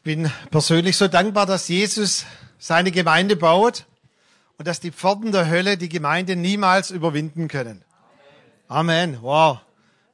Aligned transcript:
Ich 0.00 0.04
bin 0.04 0.32
persönlich 0.50 0.96
so 0.96 1.08
dankbar, 1.08 1.44
dass 1.44 1.68
Jesus 1.68 2.24
seine 2.58 2.90
Gemeinde 2.90 3.36
baut 3.36 3.84
und 4.56 4.66
dass 4.66 4.80
die 4.80 4.92
Pforten 4.92 5.30
der 5.30 5.50
Hölle 5.50 5.76
die 5.76 5.90
Gemeinde 5.90 6.36
niemals 6.36 6.90
überwinden 6.90 7.48
können. 7.48 7.84
Amen. 8.66 9.18
Wow. 9.20 9.58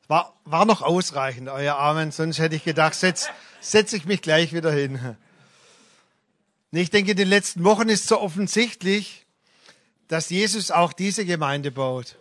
War, 0.08 0.34
war 0.44 0.64
noch 0.64 0.82
ausreichend, 0.82 1.48
euer 1.48 1.78
Amen. 1.78 2.10
Sonst 2.10 2.40
hätte 2.40 2.56
ich 2.56 2.64
gedacht, 2.64 2.96
setz, 2.96 3.28
setz 3.60 3.92
ich 3.92 4.06
mich 4.06 4.22
gleich 4.22 4.52
wieder 4.52 4.72
hin. 4.72 5.16
Ich 6.72 6.90
denke, 6.90 7.12
in 7.12 7.16
den 7.16 7.28
letzten 7.28 7.62
Wochen 7.62 7.88
ist 7.88 8.08
so 8.08 8.20
offensichtlich, 8.20 9.24
dass 10.08 10.30
Jesus 10.30 10.72
auch 10.72 10.94
diese 10.94 11.24
Gemeinde 11.24 11.70
baut. 11.70 12.16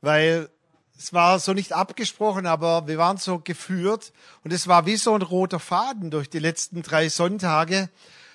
Weil 0.00 0.48
es 1.04 1.12
war 1.12 1.38
so 1.38 1.52
nicht 1.52 1.74
abgesprochen, 1.74 2.46
aber 2.46 2.86
wir 2.86 2.96
waren 2.96 3.18
so 3.18 3.38
geführt 3.38 4.14
und 4.42 4.54
es 4.54 4.68
war 4.68 4.86
wie 4.86 4.96
so 4.96 5.14
ein 5.14 5.20
roter 5.20 5.60
Faden 5.60 6.10
durch 6.10 6.30
die 6.30 6.38
letzten 6.38 6.80
drei 6.80 7.10
Sonntage, 7.10 7.90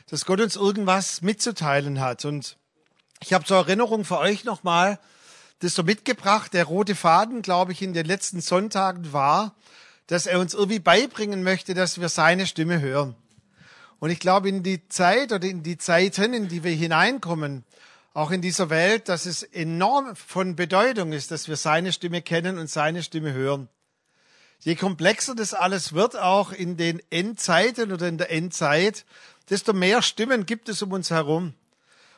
dass 0.07 0.23
Gott 0.23 0.39
uns 0.39 0.55
irgendwas 0.55 1.23
mitzuteilen 1.23 1.99
hat. 1.99 2.25
Und 2.25 2.57
ich 3.21 3.33
habe 3.33 3.43
zur 3.43 3.57
Erinnerung 3.57 4.05
für 4.05 4.19
euch 4.19 4.43
nochmal 4.43 4.99
das 5.61 5.73
so 5.73 5.81
mitgebracht. 5.81 6.53
Der 6.53 6.65
rote 6.65 6.93
Faden, 6.93 7.41
glaube 7.41 7.71
ich, 7.71 7.81
in 7.81 7.93
den 7.93 8.05
letzten 8.05 8.39
Sonntagen 8.39 9.13
war, 9.13 9.55
dass 10.05 10.27
er 10.27 10.39
uns 10.39 10.53
irgendwie 10.53 10.77
beibringen 10.77 11.41
möchte, 11.41 11.73
dass 11.73 11.99
wir 11.99 12.07
seine 12.07 12.45
Stimme 12.45 12.79
hören. 12.81 13.15
Und 13.97 14.11
ich 14.11 14.19
glaube, 14.19 14.47
in 14.47 14.61
die 14.61 14.87
Zeit 14.89 15.31
oder 15.31 15.47
in 15.47 15.63
die 15.63 15.79
Zeiten, 15.79 16.35
in 16.35 16.47
die 16.47 16.63
wir 16.63 16.75
hineinkommen, 16.75 17.63
auch 18.19 18.31
in 18.31 18.41
dieser 18.41 18.69
Welt, 18.69 19.07
dass 19.07 19.25
es 19.25 19.43
enorm 19.43 20.13
von 20.13 20.57
Bedeutung 20.57 21.13
ist, 21.13 21.31
dass 21.31 21.47
wir 21.47 21.55
seine 21.55 21.93
Stimme 21.93 22.21
kennen 22.21 22.57
und 22.57 22.69
seine 22.69 23.01
Stimme 23.01 23.31
hören. 23.31 23.69
Je 24.59 24.75
komplexer 24.75 25.35
das 25.35 25.53
alles 25.53 25.93
wird, 25.93 26.17
auch 26.17 26.51
in 26.51 26.75
den 26.75 27.01
Endzeiten 27.11 27.93
oder 27.93 28.09
in 28.09 28.17
der 28.17 28.29
Endzeit, 28.29 29.05
desto 29.49 29.71
mehr 29.71 30.01
Stimmen 30.01 30.45
gibt 30.45 30.67
es 30.67 30.81
um 30.81 30.91
uns 30.91 31.11
herum. 31.11 31.53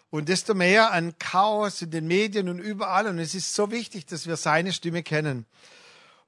Und 0.10 0.28
desto 0.28 0.56
mehr 0.56 0.92
an 0.92 1.20
Chaos 1.20 1.84
in 1.84 1.92
den 1.92 2.08
Medien 2.08 2.50
und 2.50 2.58
überall. 2.58 3.06
Und 3.06 3.20
es 3.20 3.36
ist 3.36 3.54
so 3.54 3.70
wichtig, 3.70 4.08
dass 4.08 4.26
wir 4.26 4.38
seine 4.38 4.74
Stimme 4.74 5.04
kennen. 5.04 5.46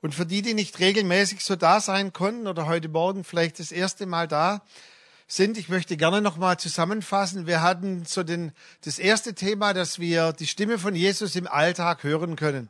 Und 0.03 0.13
für 0.13 0.27
die, 0.27 0.43
die 0.43 0.53
nicht 0.53 0.77
regelmäßig 0.77 1.43
so 1.43 1.55
da 1.55 1.79
sein 1.79 2.13
konnten 2.13 2.45
oder 2.45 2.67
heute 2.67 2.89
Morgen 2.89 3.23
vielleicht 3.23 3.57
das 3.57 3.71
erste 3.71 4.05
Mal 4.05 4.27
da, 4.27 4.61
sind. 5.35 5.57
Ich 5.57 5.69
möchte 5.69 5.97
gerne 5.97 6.21
nochmal 6.21 6.57
zusammenfassen. 6.57 7.47
Wir 7.47 7.61
hatten 7.61 8.05
so 8.05 8.23
den, 8.23 8.51
das 8.83 8.99
erste 8.99 9.33
Thema, 9.33 9.73
dass 9.73 9.99
wir 9.99 10.33
die 10.33 10.47
Stimme 10.47 10.77
von 10.77 10.95
Jesus 10.95 11.35
im 11.35 11.47
Alltag 11.47 12.03
hören 12.03 12.35
können. 12.35 12.69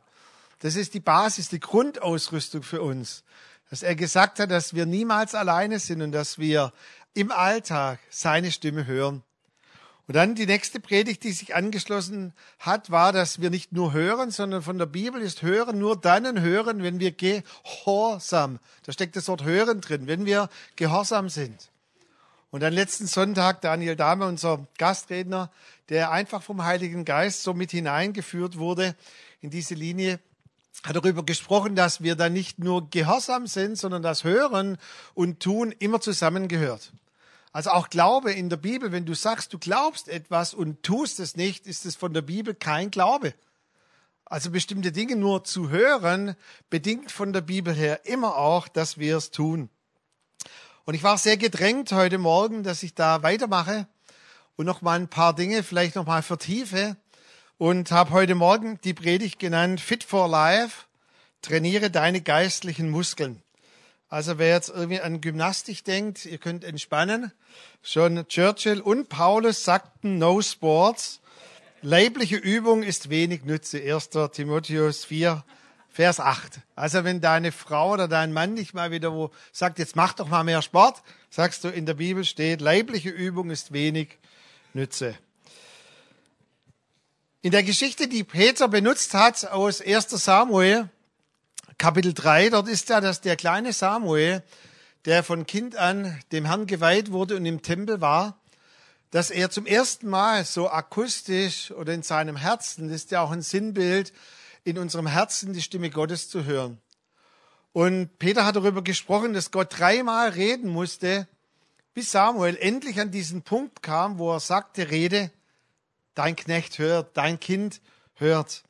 Das 0.60 0.76
ist 0.76 0.94
die 0.94 1.00
Basis, 1.00 1.48
die 1.48 1.60
Grundausrüstung 1.60 2.62
für 2.62 2.80
uns. 2.80 3.22
Dass 3.70 3.82
er 3.82 3.94
gesagt 3.94 4.38
hat, 4.38 4.50
dass 4.50 4.74
wir 4.74 4.86
niemals 4.86 5.34
alleine 5.34 5.78
sind 5.78 6.00
und 6.00 6.12
dass 6.12 6.38
wir 6.38 6.72
im 7.12 7.30
Alltag 7.30 7.98
seine 8.08 8.50
Stimme 8.50 8.86
hören. 8.86 9.22
Und 10.06 10.16
dann 10.16 10.34
die 10.34 10.46
nächste 10.46 10.80
Predigt, 10.80 11.22
die 11.24 11.32
sich 11.32 11.54
angeschlossen 11.54 12.34
hat, 12.58 12.90
war, 12.90 13.12
dass 13.12 13.40
wir 13.40 13.48
nicht 13.48 13.72
nur 13.72 13.92
hören, 13.94 14.30
sondern 14.30 14.62
von 14.62 14.78
der 14.78 14.86
Bibel 14.86 15.22
ist 15.22 15.42
hören 15.42 15.78
nur 15.78 15.98
dann 15.98 16.40
hören, 16.42 16.82
wenn 16.82 17.00
wir 17.00 17.12
gehorsam, 17.12 18.58
da 18.84 18.92
steckt 18.92 19.16
das 19.16 19.28
Wort 19.28 19.44
hören 19.44 19.80
drin, 19.80 20.06
wenn 20.06 20.26
wir 20.26 20.50
gehorsam 20.76 21.30
sind. 21.30 21.70
Und 22.54 22.60
dann 22.60 22.72
letzten 22.72 23.08
Sonntag 23.08 23.62
Daniel 23.62 23.96
Dahme, 23.96 24.28
unser 24.28 24.64
Gastredner, 24.78 25.50
der 25.88 26.12
einfach 26.12 26.40
vom 26.40 26.62
Heiligen 26.62 27.04
Geist 27.04 27.42
so 27.42 27.52
mit 27.52 27.72
hineingeführt 27.72 28.58
wurde 28.58 28.94
in 29.40 29.50
diese 29.50 29.74
Linie, 29.74 30.20
hat 30.84 30.94
darüber 30.94 31.24
gesprochen, 31.24 31.74
dass 31.74 32.00
wir 32.04 32.14
da 32.14 32.28
nicht 32.28 32.60
nur 32.60 32.88
gehorsam 32.90 33.48
sind, 33.48 33.76
sondern 33.76 34.02
das 34.02 34.22
Hören 34.22 34.78
und 35.14 35.40
Tun 35.40 35.72
immer 35.80 36.00
zusammengehört. 36.00 36.92
Also 37.50 37.70
auch 37.70 37.90
Glaube 37.90 38.30
in 38.30 38.50
der 38.50 38.56
Bibel, 38.56 38.92
wenn 38.92 39.04
du 39.04 39.14
sagst, 39.14 39.52
du 39.52 39.58
glaubst 39.58 40.06
etwas 40.06 40.54
und 40.54 40.84
tust 40.84 41.18
es 41.18 41.34
nicht, 41.34 41.66
ist 41.66 41.84
es 41.84 41.96
von 41.96 42.14
der 42.14 42.22
Bibel 42.22 42.54
kein 42.54 42.92
Glaube. 42.92 43.34
Also 44.26 44.52
bestimmte 44.52 44.92
Dinge 44.92 45.16
nur 45.16 45.42
zu 45.42 45.70
hören, 45.70 46.36
bedingt 46.70 47.10
von 47.10 47.32
der 47.32 47.40
Bibel 47.40 47.74
her 47.74 48.06
immer 48.06 48.36
auch, 48.36 48.68
dass 48.68 48.96
wir 48.96 49.16
es 49.16 49.32
tun. 49.32 49.70
Und 50.86 50.92
ich 50.94 51.02
war 51.02 51.16
sehr 51.16 51.38
gedrängt 51.38 51.92
heute 51.92 52.18
Morgen, 52.18 52.62
dass 52.62 52.82
ich 52.82 52.94
da 52.94 53.22
weitermache 53.22 53.86
und 54.56 54.66
noch 54.66 54.82
mal 54.82 54.98
ein 54.98 55.08
paar 55.08 55.34
Dinge 55.34 55.62
vielleicht 55.62 55.94
noch 55.94 56.04
mal 56.04 56.22
vertiefe 56.22 56.98
und 57.56 57.90
habe 57.90 58.10
heute 58.10 58.34
Morgen 58.34 58.78
die 58.84 58.92
Predigt 58.92 59.38
genannt 59.38 59.80
Fit 59.80 60.04
for 60.04 60.28
Life. 60.28 60.84
Trainiere 61.40 61.90
deine 61.90 62.20
geistlichen 62.20 62.90
Muskeln. 62.90 63.42
Also 64.10 64.36
wer 64.36 64.48
jetzt 64.48 64.68
irgendwie 64.68 65.00
an 65.00 65.22
Gymnastik 65.22 65.84
denkt, 65.84 66.26
ihr 66.26 66.36
könnt 66.36 66.64
entspannen. 66.64 67.32
Schon 67.82 68.28
Churchill 68.28 68.82
und 68.82 69.08
Paulus 69.08 69.64
sagten 69.64 70.18
No 70.18 70.42
Sports. 70.42 71.20
Leibliche 71.80 72.36
Übung 72.36 72.82
ist 72.82 73.08
wenig 73.08 73.44
Nütze. 73.44 73.78
1. 73.80 74.10
Timotheus 74.32 75.06
4, 75.06 75.44
Vers 75.94 76.18
8. 76.18 76.58
Also 76.74 77.04
wenn 77.04 77.20
deine 77.20 77.52
Frau 77.52 77.92
oder 77.92 78.08
dein 78.08 78.32
Mann 78.32 78.54
nicht 78.54 78.74
mal 78.74 78.90
wieder 78.90 79.12
wo 79.12 79.30
sagt, 79.52 79.78
jetzt 79.78 79.94
mach 79.94 80.12
doch 80.12 80.26
mal 80.26 80.42
mehr 80.42 80.60
Sport, 80.60 81.04
sagst 81.30 81.62
du, 81.62 81.68
in 81.68 81.86
der 81.86 81.94
Bibel 81.94 82.24
steht, 82.24 82.60
leibliche 82.60 83.10
Übung 83.10 83.50
ist 83.50 83.72
wenig 83.72 84.18
Nütze. 84.72 85.14
In 87.42 87.52
der 87.52 87.62
Geschichte, 87.62 88.08
die 88.08 88.24
Peter 88.24 88.66
benutzt 88.66 89.14
hat 89.14 89.46
aus 89.46 89.80
1 89.80 90.10
Samuel, 90.10 90.88
Kapitel 91.78 92.12
3, 92.12 92.50
dort 92.50 92.66
ist 92.66 92.88
ja, 92.88 93.00
dass 93.00 93.20
der 93.20 93.36
kleine 93.36 93.72
Samuel, 93.72 94.42
der 95.04 95.22
von 95.22 95.46
Kind 95.46 95.76
an 95.76 96.20
dem 96.32 96.44
Herrn 96.46 96.66
geweiht 96.66 97.12
wurde 97.12 97.36
und 97.36 97.46
im 97.46 97.62
Tempel 97.62 98.00
war, 98.00 98.40
dass 99.12 99.30
er 99.30 99.48
zum 99.48 99.64
ersten 99.64 100.08
Mal 100.08 100.44
so 100.44 100.68
akustisch 100.68 101.70
oder 101.70 101.92
in 101.94 102.02
seinem 102.02 102.34
Herzen, 102.34 102.88
das 102.88 102.96
ist 102.96 103.12
ja 103.12 103.20
auch 103.20 103.30
ein 103.30 103.42
Sinnbild, 103.42 104.12
in 104.64 104.78
unserem 104.78 105.06
Herzen 105.06 105.52
die 105.52 105.62
Stimme 105.62 105.90
Gottes 105.90 106.28
zu 106.28 106.44
hören. 106.44 106.78
Und 107.72 108.18
Peter 108.18 108.46
hat 108.46 108.56
darüber 108.56 108.82
gesprochen, 108.82 109.34
dass 109.34 109.50
Gott 109.50 109.78
dreimal 109.78 110.30
reden 110.30 110.70
musste, 110.70 111.28
bis 111.92 112.10
Samuel 112.10 112.56
endlich 112.56 113.00
an 113.00 113.10
diesen 113.10 113.42
Punkt 113.42 113.82
kam, 113.82 114.18
wo 114.18 114.32
er 114.32 114.40
sagte, 114.40 114.90
rede, 114.90 115.30
dein 116.14 116.36
Knecht 116.36 116.78
hört, 116.78 117.16
dein 117.16 117.38
Kind 117.38 117.80
hört. 118.14 118.64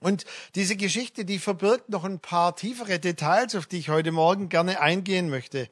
Und 0.00 0.24
diese 0.54 0.76
Geschichte, 0.76 1.24
die 1.24 1.38
verbirgt 1.38 1.88
noch 1.88 2.04
ein 2.04 2.20
paar 2.20 2.54
tiefere 2.54 2.98
Details, 3.00 3.54
auf 3.54 3.66
die 3.66 3.78
ich 3.78 3.88
heute 3.88 4.12
Morgen 4.12 4.48
gerne 4.48 4.80
eingehen 4.80 5.28
möchte. 5.28 5.68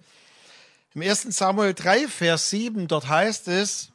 Im 0.95 1.03
1. 1.03 1.23
Samuel 1.37 1.75
3, 1.75 2.09
Vers 2.09 2.51
7, 2.51 2.89
dort 2.89 3.09
heißt 3.09 3.49
es, 3.49 3.91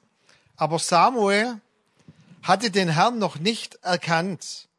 aber 0.56 0.80
Samuel 0.80 1.60
hatte 2.44 2.72
den 2.72 2.90
Herrn 2.90 3.20
noch 3.20 3.40
nicht 3.40 3.76
erkannt. 3.84 4.70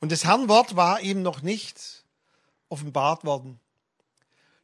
Und 0.00 0.12
das 0.12 0.24
Herrnwort 0.24 0.76
war 0.76 1.00
ihm 1.00 1.22
noch 1.22 1.42
nicht 1.42 2.04
offenbart 2.68 3.24
worden. 3.24 3.60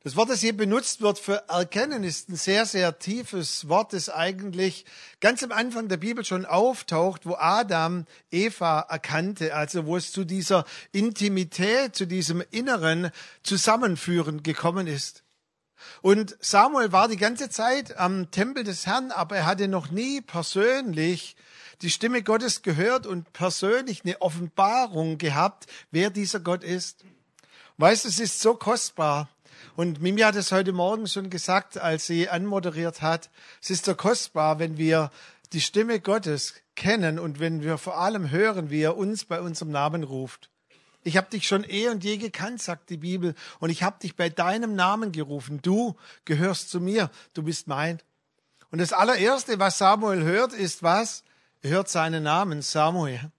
Das 0.04 0.16
Wort, 0.16 0.28
das 0.28 0.42
hier 0.42 0.54
benutzt 0.54 1.00
wird 1.00 1.18
für 1.18 1.48
erkennen, 1.48 2.04
ist 2.04 2.28
ein 2.28 2.36
sehr, 2.36 2.66
sehr 2.66 2.98
tiefes 2.98 3.70
Wort, 3.70 3.94
das 3.94 4.10
eigentlich 4.10 4.84
ganz 5.20 5.42
am 5.42 5.50
Anfang 5.50 5.88
der 5.88 5.96
Bibel 5.96 6.26
schon 6.26 6.44
auftaucht, 6.44 7.24
wo 7.24 7.36
Adam 7.36 8.04
Eva 8.30 8.80
erkannte, 8.80 9.54
also 9.54 9.86
wo 9.86 9.96
es 9.96 10.12
zu 10.12 10.24
dieser 10.24 10.66
Intimität, 10.92 11.96
zu 11.96 12.06
diesem 12.06 12.44
inneren 12.50 13.12
Zusammenführen 13.42 14.42
gekommen 14.42 14.86
ist. 14.86 15.24
Und 16.02 16.36
Samuel 16.38 16.92
war 16.92 17.08
die 17.08 17.16
ganze 17.16 17.48
Zeit 17.48 17.96
am 17.96 18.30
Tempel 18.30 18.62
des 18.62 18.86
Herrn, 18.86 19.10
aber 19.10 19.36
er 19.36 19.46
hatte 19.46 19.68
noch 19.68 19.90
nie 19.90 20.20
persönlich 20.20 21.34
die 21.84 21.90
Stimme 21.90 22.22
Gottes 22.22 22.62
gehört 22.62 23.06
und 23.06 23.30
persönlich 23.34 24.04
eine 24.04 24.22
Offenbarung 24.22 25.18
gehabt, 25.18 25.66
wer 25.90 26.08
dieser 26.08 26.40
Gott 26.40 26.64
ist. 26.64 27.04
Weißt 27.76 28.04
du, 28.04 28.08
es 28.08 28.18
ist 28.18 28.40
so 28.40 28.54
kostbar. 28.54 29.28
Und 29.76 30.00
Mimi 30.00 30.22
hat 30.22 30.34
es 30.34 30.50
heute 30.50 30.72
Morgen 30.72 31.06
schon 31.06 31.28
gesagt, 31.28 31.76
als 31.76 32.06
sie 32.06 32.30
anmoderiert 32.30 33.02
hat. 33.02 33.28
Es 33.62 33.68
ist 33.68 33.84
so 33.84 33.94
kostbar, 33.94 34.58
wenn 34.58 34.78
wir 34.78 35.10
die 35.52 35.60
Stimme 35.60 36.00
Gottes 36.00 36.54
kennen 36.74 37.18
und 37.18 37.38
wenn 37.38 37.62
wir 37.62 37.76
vor 37.76 37.98
allem 37.98 38.30
hören, 38.30 38.70
wie 38.70 38.80
er 38.80 38.96
uns 38.96 39.26
bei 39.26 39.42
unserem 39.42 39.70
Namen 39.70 40.04
ruft. 40.04 40.48
Ich 41.02 41.18
habe 41.18 41.28
dich 41.28 41.46
schon 41.46 41.64
eh 41.68 41.90
und 41.90 42.02
je 42.02 42.16
gekannt, 42.16 42.62
sagt 42.62 42.88
die 42.88 42.96
Bibel, 42.96 43.34
und 43.60 43.68
ich 43.68 43.82
habe 43.82 43.98
dich 44.00 44.16
bei 44.16 44.30
deinem 44.30 44.74
Namen 44.74 45.12
gerufen. 45.12 45.60
Du 45.60 45.96
gehörst 46.24 46.70
zu 46.70 46.80
mir, 46.80 47.10
du 47.34 47.42
bist 47.42 47.68
mein. 47.68 48.00
Und 48.70 48.80
das 48.80 48.94
allererste, 48.94 49.58
was 49.58 49.76
Samuel 49.76 50.22
hört, 50.22 50.54
ist 50.54 50.82
was? 50.82 51.24
Hört 51.70 51.88
seinen 51.88 52.22
Namen, 52.22 52.62
Samuel. 52.62 53.30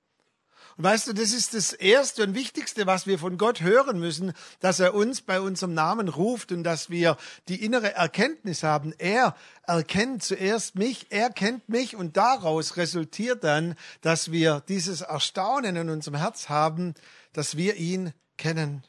Und 0.78 0.84
weißt 0.84 1.08
du, 1.08 1.14
das 1.14 1.32
ist 1.32 1.54
das 1.54 1.72
Erste 1.72 2.24
und 2.24 2.36
Wichtigste, 2.36 2.86
was 2.86 3.08
wir 3.08 3.18
von 3.18 3.38
Gott 3.38 3.62
hören 3.62 3.98
müssen, 3.98 4.34
dass 4.60 4.82
er 4.82 4.94
uns 4.94 5.22
bei 5.22 5.40
unserem 5.40 5.74
Namen 5.74 6.10
ruft 6.10 6.52
und 6.52 6.64
dass 6.64 6.90
wir 6.90 7.16
die 7.48 7.64
innere 7.64 7.94
Erkenntnis 7.94 8.64
haben. 8.64 8.94
Er 8.98 9.36
erkennt 9.64 10.24
zuerst 10.24 10.76
mich, 10.76 11.08
er 11.12 11.30
kennt 11.30 11.70
mich 11.70 11.96
und 11.96 12.18
daraus 12.18 12.76
resultiert 12.76 13.46
dann, 13.46 13.76
dass 14.02 14.32
wir 14.32 14.64
dieses 14.68 15.00
Erstaunen 15.00 15.78
in 15.78 15.90
unserem 15.90 16.18
Herz 16.18 16.50
haben, 16.50 16.94
dass 17.32 17.56
wir 17.56 17.76
ihn 17.76 18.12
kennen. 18.38 18.84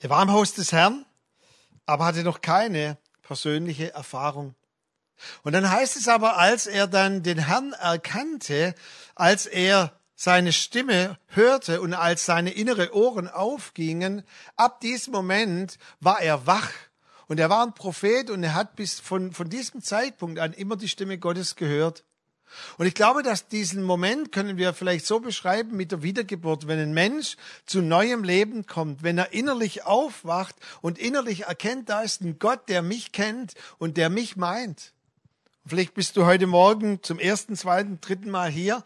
Er 0.00 0.10
war 0.10 0.22
im 0.22 0.30
Haus 0.30 0.52
des 0.52 0.72
Herrn 0.72 1.06
aber 1.86 2.04
hatte 2.04 2.24
noch 2.24 2.40
keine 2.40 2.98
persönliche 3.22 3.94
Erfahrung. 3.94 4.54
Und 5.42 5.52
dann 5.52 5.70
heißt 5.70 5.96
es 5.96 6.08
aber, 6.08 6.38
als 6.38 6.66
er 6.66 6.86
dann 6.86 7.22
den 7.22 7.38
Herrn 7.38 7.72
erkannte, 7.72 8.74
als 9.14 9.46
er 9.46 9.92
seine 10.14 10.52
Stimme 10.52 11.18
hörte 11.28 11.80
und 11.80 11.94
als 11.94 12.24
seine 12.24 12.50
innere 12.50 12.94
Ohren 12.94 13.28
aufgingen, 13.28 14.22
ab 14.56 14.80
diesem 14.80 15.12
Moment 15.12 15.78
war 16.00 16.20
er 16.20 16.46
wach. 16.46 16.70
Und 17.28 17.38
er 17.38 17.50
war 17.50 17.64
ein 17.64 17.74
Prophet 17.74 18.30
und 18.30 18.42
er 18.42 18.54
hat 18.54 18.76
bis 18.76 19.00
von, 19.00 19.32
von 19.32 19.48
diesem 19.48 19.82
Zeitpunkt 19.82 20.38
an 20.38 20.52
immer 20.52 20.76
die 20.76 20.88
Stimme 20.88 21.18
Gottes 21.18 21.56
gehört. 21.56 22.04
Und 22.78 22.86
ich 22.86 22.94
glaube, 22.94 23.22
dass 23.22 23.48
diesen 23.48 23.82
Moment 23.82 24.32
können 24.32 24.56
wir 24.56 24.72
vielleicht 24.72 25.04
so 25.04 25.20
beschreiben 25.20 25.76
mit 25.76 25.92
der 25.92 26.02
Wiedergeburt, 26.02 26.68
wenn 26.68 26.78
ein 26.78 26.94
Mensch 26.94 27.36
zu 27.66 27.82
neuem 27.82 28.24
Leben 28.24 28.66
kommt, 28.66 29.02
wenn 29.02 29.18
er 29.18 29.32
innerlich 29.32 29.84
aufwacht 29.84 30.54
und 30.80 30.98
innerlich 30.98 31.44
erkennt, 31.44 31.88
da 31.88 32.02
ist 32.02 32.20
ein 32.22 32.38
Gott, 32.38 32.68
der 32.68 32.82
mich 32.82 33.12
kennt 33.12 33.54
und 33.78 33.96
der 33.96 34.10
mich 34.10 34.36
meint. 34.36 34.92
Vielleicht 35.68 35.94
bist 35.94 36.16
du 36.16 36.24
heute 36.24 36.46
Morgen 36.46 37.02
zum 37.02 37.18
ersten, 37.18 37.56
zweiten, 37.56 38.00
dritten 38.00 38.30
Mal 38.30 38.50
hier 38.50 38.84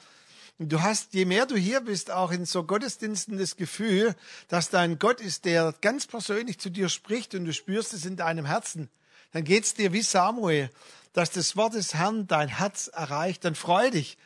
Du 0.59 0.82
hast, 0.82 1.15
je 1.15 1.25
mehr 1.25 1.47
du 1.47 1.56
hier 1.56 1.81
bist, 1.81 2.11
auch 2.11 2.31
in 2.31 2.44
so 2.44 2.65
Gottesdiensten 2.65 3.38
das 3.38 3.56
Gefühl, 3.56 4.15
dass 4.49 4.69
da 4.69 4.81
ein 4.81 4.99
Gott 4.99 5.23
ist, 5.23 5.47
der 5.47 5.75
ganz 5.81 6.06
persönlich 6.06 6.59
zu 6.59 6.69
dir 6.69 6.91
spricht 6.91 7.35
und 7.35 7.47
du 7.47 7.55
spürst 7.55 7.94
es 7.94 8.05
in 8.05 8.17
deinem 8.17 8.44
Herzen. 8.44 8.91
Dann 9.32 9.44
geht's 9.44 9.73
dir 9.73 9.94
wie 9.94 10.03
Samuel, 10.03 10.71
dass 11.15 11.31
das 11.31 11.56
Wort 11.56 11.73
des 11.73 11.94
Herrn 11.94 12.27
dein 12.27 12.49
Herz 12.49 12.88
erreicht. 12.88 13.44
Dann 13.47 13.55
freu 13.55 13.91
dich. 13.91 14.19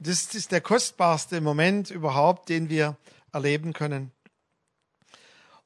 Das 0.00 0.34
ist 0.34 0.50
der 0.50 0.60
kostbarste 0.60 1.40
Moment 1.40 1.90
überhaupt, 1.90 2.48
den 2.48 2.68
wir 2.68 2.96
erleben 3.32 3.72
können. 3.72 4.10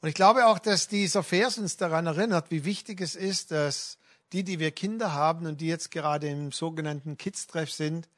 Und 0.02 0.10
ich 0.10 0.14
glaube 0.14 0.46
auch, 0.46 0.58
dass 0.58 0.88
dieser 0.88 1.22
Vers 1.22 1.56
uns 1.56 1.78
daran 1.78 2.06
erinnert, 2.06 2.50
wie 2.50 2.66
wichtig 2.66 3.00
es 3.00 3.16
ist, 3.16 3.50
dass 3.50 3.96
die, 4.32 4.44
die 4.44 4.58
wir 4.58 4.70
Kinder 4.70 5.12
haben 5.12 5.46
und 5.46 5.60
die 5.60 5.66
jetzt 5.66 5.90
gerade 5.90 6.28
im 6.28 6.52
sogenannten 6.52 7.16
Kids-Treff 7.16 7.70
sind, 7.70 8.08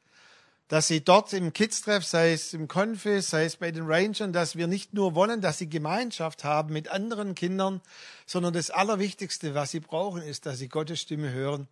dass 0.67 0.87
sie 0.87 1.01
dort 1.01 1.31
im 1.33 1.53
Kids-Treff, 1.53 2.03
sei 2.03 2.33
es 2.33 2.53
im 2.53 2.67
Konfi, 2.67 3.21
sei 3.21 3.45
es 3.45 3.57
bei 3.57 3.71
den 3.71 3.85
Rangern, 3.85 4.33
dass 4.33 4.55
wir 4.55 4.65
nicht 4.67 4.93
nur 4.93 5.13
wollen, 5.13 5.41
dass 5.41 5.59
sie 5.59 5.69
Gemeinschaft 5.69 6.43
haben 6.43 6.73
mit 6.73 6.89
anderen 6.89 7.35
Kindern, 7.35 7.81
sondern 8.25 8.53
das 8.53 8.71
Allerwichtigste, 8.71 9.53
was 9.53 9.71
sie 9.71 9.79
brauchen, 9.79 10.23
ist, 10.23 10.45
dass 10.45 10.57
sie 10.57 10.69
Gottes 10.69 11.01
Stimme 11.01 11.31
hören. 11.31 11.67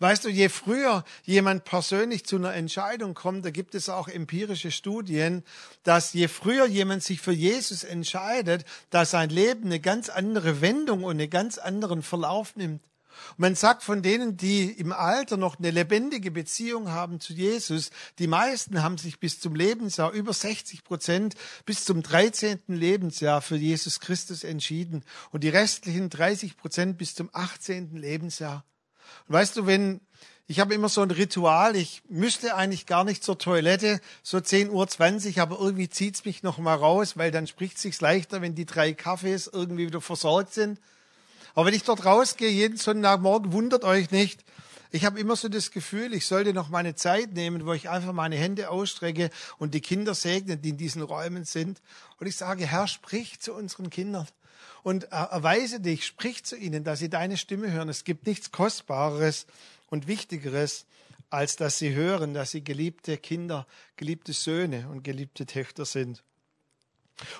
Weißt 0.00 0.24
du, 0.24 0.28
je 0.28 0.48
früher 0.48 1.04
jemand 1.24 1.64
persönlich 1.64 2.26
zu 2.26 2.36
einer 2.36 2.52
Entscheidung 2.52 3.14
kommt, 3.14 3.44
da 3.44 3.50
gibt 3.50 3.74
es 3.74 3.88
auch 3.88 4.08
empirische 4.08 4.72
Studien, 4.72 5.44
dass 5.84 6.12
je 6.12 6.28
früher 6.28 6.66
jemand 6.66 7.02
sich 7.02 7.20
für 7.20 7.32
Jesus 7.32 7.84
entscheidet, 7.84 8.64
dass 8.90 9.12
sein 9.12 9.30
Leben 9.30 9.66
eine 9.66 9.80
ganz 9.80 10.08
andere 10.08 10.60
Wendung 10.60 11.04
und 11.04 11.12
einen 11.12 11.30
ganz 11.30 11.58
anderen 11.58 12.02
Verlauf 12.02 12.56
nimmt. 12.56 12.82
Und 13.30 13.38
man 13.40 13.54
sagt 13.54 13.82
von 13.82 14.02
denen, 14.02 14.36
die 14.36 14.70
im 14.70 14.92
Alter 14.92 15.36
noch 15.36 15.58
eine 15.58 15.70
lebendige 15.70 16.30
Beziehung 16.30 16.90
haben 16.90 17.20
zu 17.20 17.32
Jesus, 17.32 17.90
die 18.18 18.26
meisten 18.26 18.82
haben 18.82 18.98
sich 18.98 19.20
bis 19.20 19.40
zum 19.40 19.54
Lebensjahr, 19.54 20.12
über 20.12 20.32
60 20.32 20.84
Prozent, 20.84 21.34
bis 21.64 21.84
zum 21.84 22.02
13. 22.02 22.60
Lebensjahr 22.68 23.40
für 23.40 23.56
Jesus 23.56 24.00
Christus 24.00 24.44
entschieden. 24.44 25.04
Und 25.30 25.44
die 25.44 25.48
restlichen 25.48 26.10
30 26.10 26.56
Prozent 26.56 26.98
bis 26.98 27.14
zum 27.14 27.30
18. 27.32 27.96
Lebensjahr. 27.96 28.64
Und 29.26 29.34
weißt 29.34 29.56
du, 29.56 29.66
wenn, 29.66 30.00
ich 30.46 30.60
habe 30.60 30.74
immer 30.74 30.88
so 30.88 31.02
ein 31.02 31.10
Ritual, 31.10 31.76
ich 31.76 32.02
müsste 32.08 32.54
eigentlich 32.54 32.86
gar 32.86 33.04
nicht 33.04 33.22
zur 33.22 33.38
Toilette, 33.38 34.00
so 34.22 34.38
10.20 34.38 35.36
Uhr, 35.36 35.42
aber 35.42 35.58
irgendwie 35.58 35.88
zieht's 35.88 36.24
mich 36.24 36.42
noch 36.42 36.58
mal 36.58 36.74
raus, 36.74 37.16
weil 37.16 37.30
dann 37.30 37.46
spricht 37.46 37.78
sich's 37.78 38.00
leichter, 38.00 38.40
wenn 38.40 38.54
die 38.54 38.66
drei 38.66 38.92
Kaffees 38.92 39.50
irgendwie 39.52 39.86
wieder 39.86 40.00
versorgt 40.00 40.54
sind. 40.54 40.80
Aber 41.58 41.66
wenn 41.66 41.74
ich 41.74 41.82
dort 41.82 42.04
rausgehe, 42.04 42.50
jeden 42.50 42.76
Sonntagmorgen, 42.76 43.50
wundert 43.50 43.82
euch 43.82 44.12
nicht. 44.12 44.44
Ich 44.92 45.04
habe 45.04 45.18
immer 45.18 45.34
so 45.34 45.48
das 45.48 45.72
Gefühl, 45.72 46.14
ich 46.14 46.24
sollte 46.24 46.54
noch 46.54 46.68
meine 46.68 46.94
Zeit 46.94 47.32
nehmen, 47.32 47.66
wo 47.66 47.72
ich 47.72 47.88
einfach 47.88 48.12
meine 48.12 48.36
Hände 48.36 48.70
ausstrecke 48.70 49.30
und 49.58 49.74
die 49.74 49.80
Kinder 49.80 50.14
segne, 50.14 50.56
die 50.56 50.68
in 50.68 50.76
diesen 50.76 51.02
Räumen 51.02 51.44
sind. 51.44 51.82
Und 52.20 52.28
ich 52.28 52.36
sage, 52.36 52.64
Herr, 52.64 52.86
sprich 52.86 53.40
zu 53.40 53.54
unseren 53.54 53.90
Kindern 53.90 54.28
und 54.84 55.10
erweise 55.10 55.80
dich, 55.80 56.06
sprich 56.06 56.44
zu 56.44 56.54
ihnen, 56.54 56.84
dass 56.84 57.00
sie 57.00 57.10
deine 57.10 57.36
Stimme 57.36 57.72
hören. 57.72 57.88
Es 57.88 58.04
gibt 58.04 58.28
nichts 58.28 58.52
Kostbareres 58.52 59.46
und 59.90 60.06
Wichtigeres, 60.06 60.86
als 61.28 61.56
dass 61.56 61.76
sie 61.76 61.92
hören, 61.92 62.34
dass 62.34 62.52
sie 62.52 62.62
geliebte 62.62 63.16
Kinder, 63.16 63.66
geliebte 63.96 64.32
Söhne 64.32 64.88
und 64.92 65.02
geliebte 65.02 65.44
Töchter 65.44 65.86
sind. 65.86 66.22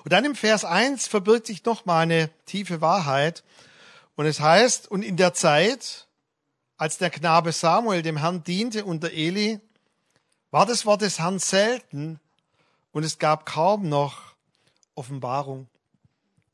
Und 0.03 0.13
dann 0.13 0.25
im 0.25 0.35
Vers 0.35 0.65
1 0.65 1.07
verbirgt 1.07 1.47
sich 1.47 1.65
noch 1.65 1.85
mal 1.85 2.01
eine 2.01 2.31
tiefe 2.47 2.81
Wahrheit. 2.81 3.45
Und 4.19 4.27
es 4.27 4.41
heißt, 4.41 4.91
und 4.91 5.03
in 5.03 5.17
der 5.17 5.33
Zeit, 5.33 6.09
als 6.77 6.99
der 6.99 7.09
Knabe 7.09 7.53
Samuel 7.53 8.03
dem 8.03 8.17
Herrn 8.17 8.43
diente 8.43 8.85
unter 8.85 9.13
Eli, 9.13 9.61
war 10.51 10.67
das 10.67 10.85
Wort 10.87 11.03
des 11.03 11.21
Herrn 11.21 11.39
selten 11.39 12.19
und 12.91 13.05
es 13.05 13.21
gab 13.21 13.47
kaum 13.47 13.89
noch 13.89 14.35
Offenbarung. 14.97 15.69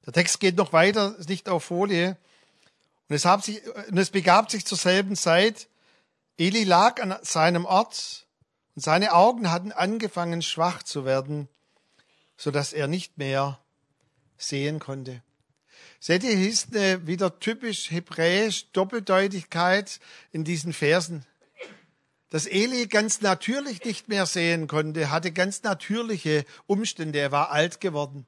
Der 0.05 0.13
Text 0.13 0.41
geht 0.41 0.59
noch 0.59 0.75
weiter, 0.75 1.17
ist 1.17 1.31
nicht 1.31 1.49
auf 1.49 1.65
Folie. 1.65 2.19
Und 3.09 3.17
es, 3.17 3.23
sich, 3.23 3.63
und 3.89 3.97
es 3.97 4.11
begab 4.11 4.51
sich 4.51 4.67
zur 4.67 4.77
selben 4.77 5.17
Zeit, 5.17 5.67
Eli 6.37 6.65
lag 6.65 7.01
an 7.01 7.17
seinem 7.23 7.65
Ort 7.65 8.27
und 8.75 8.83
seine 8.83 9.15
Augen 9.15 9.51
hatten 9.51 9.73
angefangen 9.73 10.43
schwach 10.43 10.83
zu 10.83 11.07
werden, 11.07 11.49
so 12.37 12.51
dass 12.51 12.75
er 12.75 12.89
nicht 12.89 13.17
mehr 13.17 13.59
sehen 14.37 14.81
konnte. 14.81 15.23
Seht 16.07 16.23
ihr, 16.23 16.37
hier 16.37 16.51
ist 16.51 16.77
eine 16.77 17.07
wieder 17.07 17.39
typisch 17.41 17.91
hebräisch 17.91 18.71
Doppeldeutigkeit 18.73 20.01
in 20.33 20.45
diesen 20.45 20.75
Versen. 20.75 21.25
Dass 22.29 22.45
Eli 22.45 22.89
ganz 22.89 23.23
natürlich 23.23 23.83
nicht 23.87 24.09
mehr 24.09 24.27
sehen 24.27 24.67
konnte, 24.67 25.11
hatte 25.11 25.33
ganz 25.33 25.63
natürliche 25.63 26.45
Umstände. 26.67 27.21
Er 27.21 27.33
war 27.33 27.53
alt 27.53 27.81
geworden. 27.81 28.27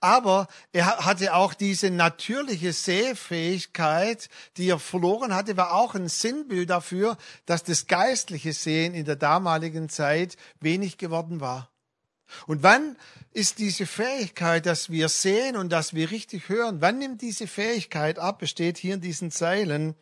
Aber 0.00 0.48
er 0.72 1.06
hatte 1.06 1.36
auch 1.36 1.54
diese 1.54 1.88
natürliche 1.92 2.72
Sehfähigkeit, 2.72 4.28
die 4.56 4.68
er 4.68 4.80
verloren 4.80 5.36
hatte, 5.36 5.56
war 5.56 5.74
auch 5.74 5.94
ein 5.94 6.08
Sinnbild 6.08 6.70
dafür, 6.70 7.16
dass 7.46 7.62
das 7.62 7.86
geistliche 7.86 8.52
Sehen 8.52 8.94
in 8.94 9.04
der 9.04 9.14
damaligen 9.14 9.88
Zeit 9.88 10.36
wenig 10.58 10.98
geworden 10.98 11.40
war. 11.40 11.71
Und 12.46 12.62
wann 12.62 12.96
ist 13.32 13.58
diese 13.58 13.86
Fähigkeit, 13.86 14.66
dass 14.66 14.90
wir 14.90 15.08
sehen 15.08 15.56
und 15.56 15.70
dass 15.70 15.94
wir 15.94 16.10
richtig 16.10 16.48
hören, 16.48 16.80
wann 16.80 16.98
nimmt 16.98 17.22
diese 17.22 17.46
Fähigkeit 17.46 18.18
ab? 18.18 18.42
Es 18.42 18.50
steht 18.50 18.78
hier 18.78 18.94
in 18.94 19.00
diesen 19.00 19.30
Zeilen, 19.30 19.94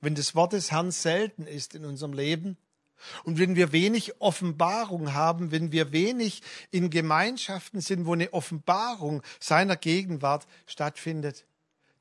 wenn 0.00 0.14
das 0.14 0.34
Wort 0.34 0.52
des 0.52 0.70
Herrn 0.70 0.90
selten 0.90 1.46
ist 1.46 1.74
in 1.74 1.84
unserem 1.84 2.12
Leben 2.12 2.56
und 3.24 3.38
wenn 3.38 3.56
wir 3.56 3.72
wenig 3.72 4.20
Offenbarung 4.20 5.14
haben, 5.14 5.50
wenn 5.50 5.72
wir 5.72 5.92
wenig 5.92 6.42
in 6.70 6.90
Gemeinschaften 6.90 7.80
sind, 7.80 8.06
wo 8.06 8.12
eine 8.12 8.32
Offenbarung 8.32 9.22
seiner 9.40 9.76
Gegenwart 9.76 10.46
stattfindet. 10.66 11.44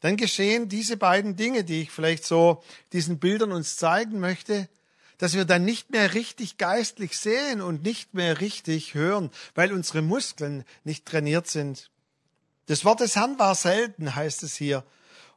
Dann 0.02 0.18
geschehen 0.18 0.70
diese 0.70 0.98
beiden 0.98 1.36
Dinge, 1.36 1.64
die 1.64 1.82
ich 1.82 1.92
vielleicht 1.92 2.26
so 2.26 2.64
diesen 2.94 3.20
Bildern 3.20 3.52
uns 3.52 3.78
zeigen 3.78 4.20
möchte 4.20 4.70
dass 5.18 5.34
wir 5.34 5.46
dann 5.46 5.66
nicht 5.66 5.92
mehr 5.92 6.14
richtig 6.14 6.58
geistlich 6.58 7.18
sehen 7.18 7.62
und 7.62 7.84
nicht 7.84 8.14
mehr 8.14 8.42
richtig 8.42 8.94
hören, 8.94 9.32
weil 9.54 9.72
unsere 9.74 10.02
Muskeln 10.02 10.64
nicht 10.84 11.06
trainiert 11.06 11.48
sind. 11.48 11.90
Das 12.68 12.86
Wort 12.86 13.00
des 13.00 13.16
Herrn 13.16 13.38
war 13.38 13.56
selten, 13.56 14.16
heißt 14.16 14.44
es 14.44 14.56
hier. 14.56 14.84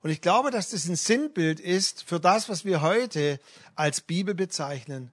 Und 0.01 0.11
ich 0.11 0.21
glaube, 0.21 0.51
dass 0.51 0.71
das 0.71 0.87
ein 0.87 0.97
Sinnbild 0.97 1.61
ist 1.61 2.05
für 2.05 2.21
das, 2.21 2.49
was 2.49 2.65
wir 2.65 2.81
heute 2.81 3.41
als 3.75 4.01
Bibel 4.01 4.35
bezeichnen. 4.35 5.13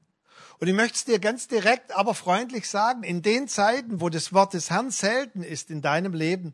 Und 0.59 0.67
ich 0.67 0.73
möchte 0.73 0.95
es 0.95 1.05
dir 1.05 1.19
ganz 1.19 1.47
direkt, 1.47 1.91
aber 1.91 2.13
freundlich 2.13 2.69
sagen, 2.69 3.03
in 3.03 3.21
den 3.21 3.47
Zeiten, 3.47 3.99
wo 3.99 4.09
das 4.09 4.31
Wort 4.31 4.53
des 4.53 4.69
Herrn 4.69 4.91
selten 4.91 5.43
ist 5.43 5.69
in 5.69 5.81
deinem 5.81 6.13
Leben, 6.13 6.53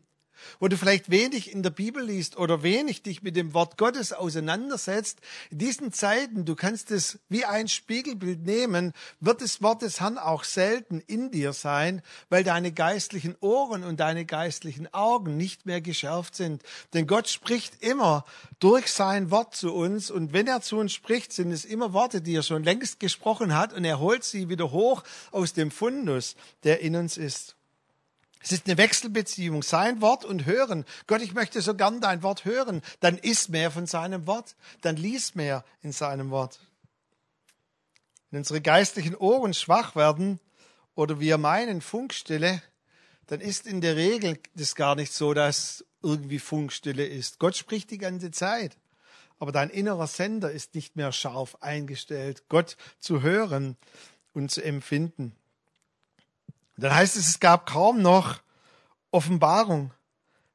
wo 0.60 0.68
du 0.68 0.76
vielleicht 0.76 1.10
wenig 1.10 1.52
in 1.52 1.62
der 1.62 1.70
Bibel 1.70 2.04
liest 2.04 2.36
oder 2.36 2.62
wenig 2.62 3.02
dich 3.02 3.22
mit 3.22 3.36
dem 3.36 3.54
Wort 3.54 3.78
Gottes 3.78 4.12
auseinandersetzt, 4.12 5.20
in 5.50 5.58
diesen 5.58 5.92
Zeiten, 5.92 6.44
du 6.44 6.54
kannst 6.54 6.90
es 6.90 7.18
wie 7.28 7.44
ein 7.44 7.68
Spiegelbild 7.68 8.44
nehmen, 8.44 8.92
wird 9.20 9.40
das 9.40 9.62
Wort 9.62 9.82
des 9.82 10.00
Herrn 10.00 10.18
auch 10.18 10.44
selten 10.44 11.00
in 11.00 11.30
dir 11.30 11.52
sein, 11.52 12.02
weil 12.28 12.44
deine 12.44 12.72
geistlichen 12.72 13.36
Ohren 13.40 13.84
und 13.84 14.00
deine 14.00 14.24
geistlichen 14.24 14.92
Augen 14.92 15.36
nicht 15.36 15.66
mehr 15.66 15.80
geschärft 15.80 16.34
sind. 16.34 16.62
Denn 16.94 17.06
Gott 17.06 17.28
spricht 17.28 17.82
immer 17.82 18.24
durch 18.58 18.88
sein 18.88 19.30
Wort 19.30 19.54
zu 19.54 19.72
uns 19.72 20.10
und 20.10 20.32
wenn 20.32 20.46
er 20.46 20.60
zu 20.60 20.78
uns 20.78 20.92
spricht, 20.92 21.32
sind 21.32 21.52
es 21.52 21.64
immer 21.64 21.92
Worte, 21.92 22.20
die 22.20 22.34
er 22.34 22.42
schon 22.42 22.64
längst 22.64 23.00
gesprochen 23.00 23.54
hat 23.54 23.72
und 23.72 23.84
er 23.84 23.98
holt 23.98 24.24
sie 24.24 24.48
wieder 24.48 24.70
hoch 24.70 25.02
aus 25.30 25.52
dem 25.52 25.70
Fundus, 25.70 26.36
der 26.64 26.80
in 26.80 26.96
uns 26.96 27.16
ist. 27.16 27.56
Es 28.42 28.52
ist 28.52 28.66
eine 28.66 28.76
Wechselbeziehung, 28.76 29.62
sein 29.62 30.00
Wort 30.00 30.24
und 30.24 30.46
hören. 30.46 30.84
Gott, 31.06 31.22
ich 31.22 31.32
möchte 31.32 31.62
so 31.62 31.74
gern 31.74 32.00
dein 32.00 32.22
Wort 32.22 32.44
hören. 32.44 32.82
Dann 33.00 33.18
isst 33.18 33.50
mehr 33.50 33.70
von 33.70 33.86
seinem 33.86 34.26
Wort, 34.26 34.56
dann 34.80 34.96
lies 34.96 35.34
mehr 35.34 35.64
in 35.80 35.92
seinem 35.92 36.30
Wort. 36.30 36.58
Wenn 38.30 38.38
unsere 38.38 38.60
geistlichen 38.60 39.14
Ohren 39.14 39.54
schwach 39.54 39.94
werden 39.94 40.40
oder 40.94 41.20
wir 41.20 41.38
meinen 41.38 41.80
Funkstille, 41.80 42.62
dann 43.26 43.40
ist 43.40 43.66
in 43.66 43.80
der 43.80 43.96
Regel 43.96 44.38
das 44.54 44.74
gar 44.74 44.96
nicht 44.96 45.12
so, 45.12 45.34
dass 45.34 45.84
irgendwie 46.02 46.38
Funkstille 46.38 47.06
ist. 47.06 47.38
Gott 47.38 47.56
spricht 47.56 47.90
die 47.90 47.98
ganze 47.98 48.30
Zeit. 48.30 48.76
aber 49.42 49.50
dein 49.50 49.70
innerer 49.70 50.06
Sender 50.06 50.52
ist 50.52 50.76
nicht 50.76 50.94
mehr 50.94 51.10
scharf 51.10 51.56
eingestellt, 51.60 52.44
Gott 52.48 52.76
zu 53.00 53.22
hören 53.22 53.76
und 54.34 54.52
zu 54.52 54.62
empfinden. 54.62 55.34
Dann 56.76 56.94
heißt 56.94 57.16
es, 57.16 57.28
es 57.28 57.40
gab 57.40 57.66
kaum 57.66 58.02
noch 58.02 58.40
Offenbarung. 59.10 59.92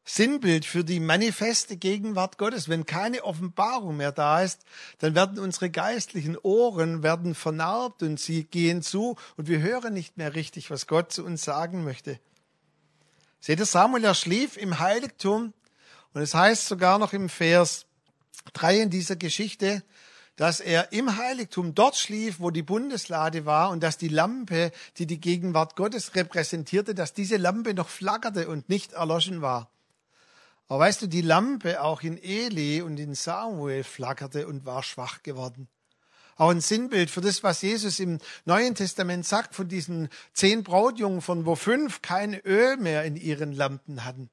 Sinnbild 0.09 0.63
für 0.63 0.86
die 0.86 1.01
manifeste 1.01 1.75
Gegenwart 1.75 2.38
Gottes. 2.38 2.69
Wenn 2.69 2.86
keine 2.86 3.25
Offenbarung 3.25 3.97
mehr 3.97 4.13
da 4.13 4.41
ist, 4.41 4.62
dann 5.00 5.15
werden 5.15 5.38
unsere 5.38 5.69
geistlichen 5.69 6.38
Ohren 6.38 7.03
werden 7.03 7.36
vernarbt 7.36 8.03
und 8.03 8.17
sie 8.17 8.45
gehen 8.45 8.81
zu 8.81 9.17
und 9.36 9.50
wir 9.50 9.59
hören 9.59 9.93
nicht 9.93 10.17
mehr 10.17 10.33
richtig, 10.33 10.71
was 10.71 10.88
Gott 10.88 11.12
zu 11.12 11.25
uns 11.25 11.43
sagen 11.43 11.83
möchte. 11.83 12.21
Seht 13.41 13.59
ihr, 13.59 13.65
Samuel, 13.65 14.05
er 14.05 14.13
schlief 14.13 14.55
im 14.55 14.79
Heiligtum 14.79 15.53
und 16.13 16.21
es 16.21 16.33
heißt 16.33 16.67
sogar 16.67 17.00
noch 17.00 17.12
im 17.12 17.27
Vers 17.27 17.86
3 18.53 18.83
in 18.83 18.89
dieser 18.89 19.17
Geschichte, 19.17 19.83
dass 20.38 20.60
er 20.60 20.94
im 20.94 21.17
Heiligtum 21.17 21.75
dort 21.75 21.98
schlief, 21.98 22.39
wo 22.39 22.51
die 22.51 22.63
Bundeslade 22.63 23.46
war 23.46 23.72
und 23.72 23.84
dass 23.84 23.98
die 23.98 24.08
Lampe, 24.08 24.72
die 24.98 25.08
die 25.08 25.20
Gegenwart 25.20 25.75
Gottes 25.75 26.15
repräsentierte, 26.15 26.96
dass 26.96 27.13
diese 27.13 27.38
Lampe 27.38 27.74
noch 27.74 27.89
flackerte 27.89 28.48
und 28.48 28.70
nicht 28.70 28.94
erloschen 28.94 29.41
war. 29.41 29.70
Aber 30.70 30.79
weißt 30.79 31.01
du, 31.01 31.08
die 31.08 31.22
Lampe 31.22 31.82
auch 31.82 32.03
in 32.03 32.22
Eli 32.22 32.82
und 32.82 33.00
in 33.00 33.15
Samuel 33.15 33.84
flackerte 33.84 34.48
und 34.48 34.65
war 34.65 34.84
schwach 34.84 35.24
geworden. 35.24 35.67
Auch 36.36 36.51
ein 36.51 36.62
Sinnbild 36.62 37.10
für 37.10 37.22
das, 37.22 37.41
was 37.41 37.63
Jesus 37.63 38.00
im 38.00 38.20
Neuen 38.46 38.75
Testament 38.75 39.25
sagt 39.25 39.56
von 39.56 39.67
diesen 39.67 40.10
zehn 40.34 40.63
Brautjungen, 40.63 41.22
von 41.22 41.48
wo 41.48 41.56
fünf 41.56 42.03
kein 42.03 42.36
Öl 42.36 42.77
mehr 42.77 43.06
in 43.06 43.15
ihren 43.15 43.53
Lampen 43.53 44.06
hatten. 44.06 44.29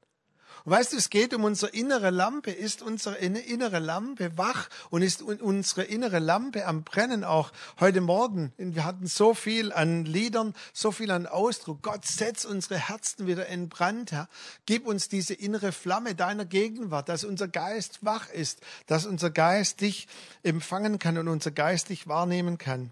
Und 0.64 0.72
weißt 0.72 0.94
du, 0.94 0.96
es 0.96 1.10
geht 1.10 1.34
um 1.34 1.44
unsere 1.44 1.72
innere 1.72 2.08
Lampe. 2.08 2.50
Ist 2.50 2.80
unsere 2.80 3.16
innere 3.16 3.80
Lampe 3.80 4.38
wach 4.38 4.70
und 4.88 5.02
ist 5.02 5.20
unsere 5.20 5.82
innere 5.82 6.20
Lampe 6.20 6.64
am 6.64 6.84
Brennen 6.84 7.22
auch 7.22 7.52
heute 7.80 8.00
Morgen? 8.00 8.54
Wir 8.56 8.86
hatten 8.86 9.06
so 9.06 9.34
viel 9.34 9.72
an 9.72 10.06
Liedern, 10.06 10.54
so 10.72 10.90
viel 10.90 11.10
an 11.10 11.26
Ausdruck. 11.26 11.82
Gott, 11.82 12.06
setz 12.06 12.46
unsere 12.46 12.78
Herzen 12.78 13.26
wieder 13.26 13.46
in 13.46 13.68
Brand, 13.68 14.12
Herr. 14.12 14.26
Gib 14.64 14.86
uns 14.86 15.10
diese 15.10 15.34
innere 15.34 15.70
Flamme 15.70 16.14
deiner 16.14 16.46
Gegenwart, 16.46 17.10
dass 17.10 17.24
unser 17.24 17.46
Geist 17.48 17.98
wach 18.00 18.30
ist, 18.30 18.60
dass 18.86 19.04
unser 19.04 19.30
Geist 19.30 19.82
dich 19.82 20.08
empfangen 20.42 20.98
kann 20.98 21.18
und 21.18 21.28
unser 21.28 21.50
Geist 21.50 21.90
dich 21.90 22.08
wahrnehmen 22.08 22.56
kann. 22.56 22.90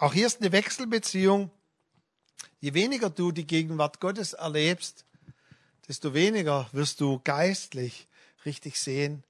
Auch 0.00 0.12
hier 0.12 0.26
ist 0.26 0.40
eine 0.40 0.50
Wechselbeziehung. 0.50 1.52
Je 2.60 2.74
weniger 2.74 3.08
du 3.08 3.30
die 3.30 3.46
Gegenwart 3.46 4.00
Gottes 4.00 4.32
erlebst, 4.32 5.04
desto 5.88 6.14
weniger 6.14 6.68
wirst 6.72 7.00
du 7.00 7.20
geistlich 7.24 8.06
richtig 8.44 8.78
sehen. 8.78 9.22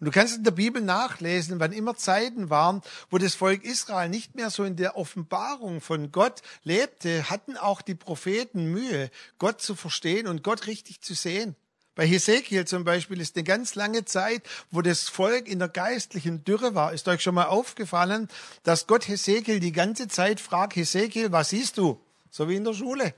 Und 0.00 0.04
du 0.06 0.10
kannst 0.12 0.36
in 0.36 0.44
der 0.44 0.52
Bibel 0.52 0.80
nachlesen, 0.80 1.58
wann 1.58 1.72
immer 1.72 1.96
Zeiten 1.96 2.50
waren, 2.50 2.82
wo 3.10 3.18
das 3.18 3.34
Volk 3.34 3.64
Israel 3.64 4.08
nicht 4.08 4.36
mehr 4.36 4.50
so 4.50 4.62
in 4.62 4.76
der 4.76 4.96
Offenbarung 4.96 5.80
von 5.80 6.12
Gott 6.12 6.42
lebte, 6.62 7.28
hatten 7.30 7.56
auch 7.56 7.82
die 7.82 7.96
Propheten 7.96 8.70
Mühe, 8.70 9.10
Gott 9.38 9.60
zu 9.60 9.74
verstehen 9.74 10.28
und 10.28 10.44
Gott 10.44 10.68
richtig 10.68 11.00
zu 11.00 11.14
sehen. 11.14 11.56
Bei 11.96 12.06
Hesekiel 12.06 12.64
zum 12.64 12.84
Beispiel 12.84 13.20
ist 13.20 13.34
eine 13.34 13.42
ganz 13.42 13.74
lange 13.74 14.04
Zeit, 14.04 14.44
wo 14.70 14.82
das 14.82 15.08
Volk 15.08 15.48
in 15.48 15.58
der 15.58 15.68
geistlichen 15.68 16.44
Dürre 16.44 16.76
war. 16.76 16.92
Ist 16.92 17.08
euch 17.08 17.20
schon 17.20 17.34
mal 17.34 17.46
aufgefallen, 17.46 18.28
dass 18.62 18.86
Gott 18.86 19.08
Hesekiel 19.08 19.58
die 19.58 19.72
ganze 19.72 20.06
Zeit 20.06 20.40
fragt, 20.40 20.76
Hesekiel, 20.76 21.32
was 21.32 21.48
siehst 21.48 21.76
du? 21.76 22.00
So 22.30 22.48
wie 22.48 22.54
in 22.54 22.62
der 22.62 22.74
Schule. 22.74 23.14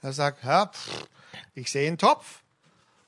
Er 0.00 0.14
sagt, 0.14 0.42
Herr, 0.42 0.68
pff, 0.68 1.04
ich 1.54 1.70
sehe 1.70 1.88
einen 1.88 1.98
Topf. 1.98 2.42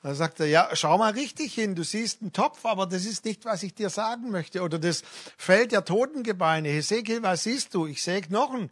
Dann 0.03 0.15
sagt 0.15 0.39
er, 0.39 0.45
ja, 0.45 0.69
schau 0.73 0.97
mal 0.97 1.13
richtig 1.13 1.53
hin, 1.53 1.75
du 1.75 1.83
siehst 1.83 2.21
einen 2.21 2.31
Topf, 2.31 2.65
aber 2.65 2.85
das 2.85 3.05
ist 3.05 3.25
nicht, 3.25 3.45
was 3.45 3.63
ich 3.63 3.73
dir 3.73 3.89
sagen 3.89 4.29
möchte. 4.29 4.61
Oder 4.61 4.79
das 4.79 5.03
Feld 5.37 5.71
der 5.71 5.85
Totengebeine. 5.85 6.69
Hesekiel, 6.69 7.23
was 7.23 7.43
siehst 7.43 7.73
du? 7.73 7.87
Ich 7.87 8.03
sehe 8.03 8.21
Knochen. 8.21 8.69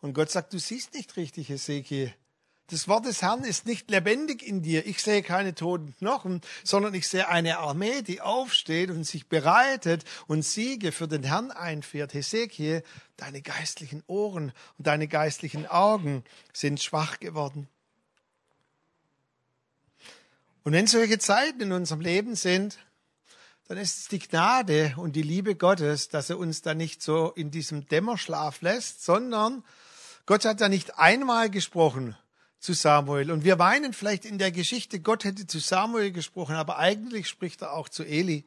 Und 0.00 0.14
Gott 0.14 0.30
sagt, 0.30 0.52
du 0.52 0.58
siehst 0.58 0.94
nicht 0.94 1.16
richtig, 1.16 1.48
Hesekiel. 1.48 2.14
Das 2.70 2.86
Wort 2.86 3.06
des 3.06 3.22
Herrn 3.22 3.44
ist 3.44 3.64
nicht 3.64 3.90
lebendig 3.90 4.46
in 4.46 4.60
dir. 4.60 4.86
Ich 4.86 5.02
sehe 5.02 5.22
keine 5.22 5.54
toten 5.54 5.96
Knochen, 5.96 6.42
sondern 6.64 6.92
ich 6.92 7.08
sehe 7.08 7.26
eine 7.26 7.58
Armee, 7.58 8.02
die 8.02 8.20
aufsteht 8.20 8.90
und 8.90 9.04
sich 9.04 9.26
bereitet 9.26 10.04
und 10.26 10.42
Siege 10.42 10.92
für 10.92 11.08
den 11.08 11.22
Herrn 11.22 11.50
einfährt. 11.50 12.12
Hesekiel, 12.12 12.82
deine 13.16 13.40
geistlichen 13.40 14.04
Ohren 14.06 14.52
und 14.76 14.86
deine 14.86 15.08
geistlichen 15.08 15.66
Augen 15.66 16.24
sind 16.52 16.82
schwach 16.82 17.18
geworden. 17.20 17.68
Und 20.68 20.74
wenn 20.74 20.86
solche 20.86 21.18
Zeiten 21.18 21.62
in 21.62 21.72
unserem 21.72 22.02
Leben 22.02 22.36
sind, 22.36 22.78
dann 23.68 23.78
ist 23.78 24.00
es 24.00 24.08
die 24.08 24.18
Gnade 24.18 24.92
und 24.98 25.16
die 25.16 25.22
Liebe 25.22 25.54
Gottes, 25.54 26.10
dass 26.10 26.28
er 26.28 26.36
uns 26.36 26.60
da 26.60 26.74
nicht 26.74 27.00
so 27.02 27.30
in 27.30 27.50
diesem 27.50 27.86
Dämmerschlaf 27.86 28.60
lässt, 28.60 29.02
sondern 29.02 29.64
Gott 30.26 30.44
hat 30.44 30.60
da 30.60 30.68
nicht 30.68 30.98
einmal 30.98 31.48
gesprochen 31.48 32.18
zu 32.58 32.74
Samuel. 32.74 33.30
Und 33.30 33.44
wir 33.44 33.58
weinen 33.58 33.94
vielleicht 33.94 34.26
in 34.26 34.36
der 34.36 34.52
Geschichte, 34.52 35.00
Gott 35.00 35.24
hätte 35.24 35.46
zu 35.46 35.58
Samuel 35.58 36.12
gesprochen, 36.12 36.56
aber 36.56 36.76
eigentlich 36.76 37.30
spricht 37.30 37.62
er 37.62 37.72
auch 37.72 37.88
zu 37.88 38.04
Eli. 38.04 38.44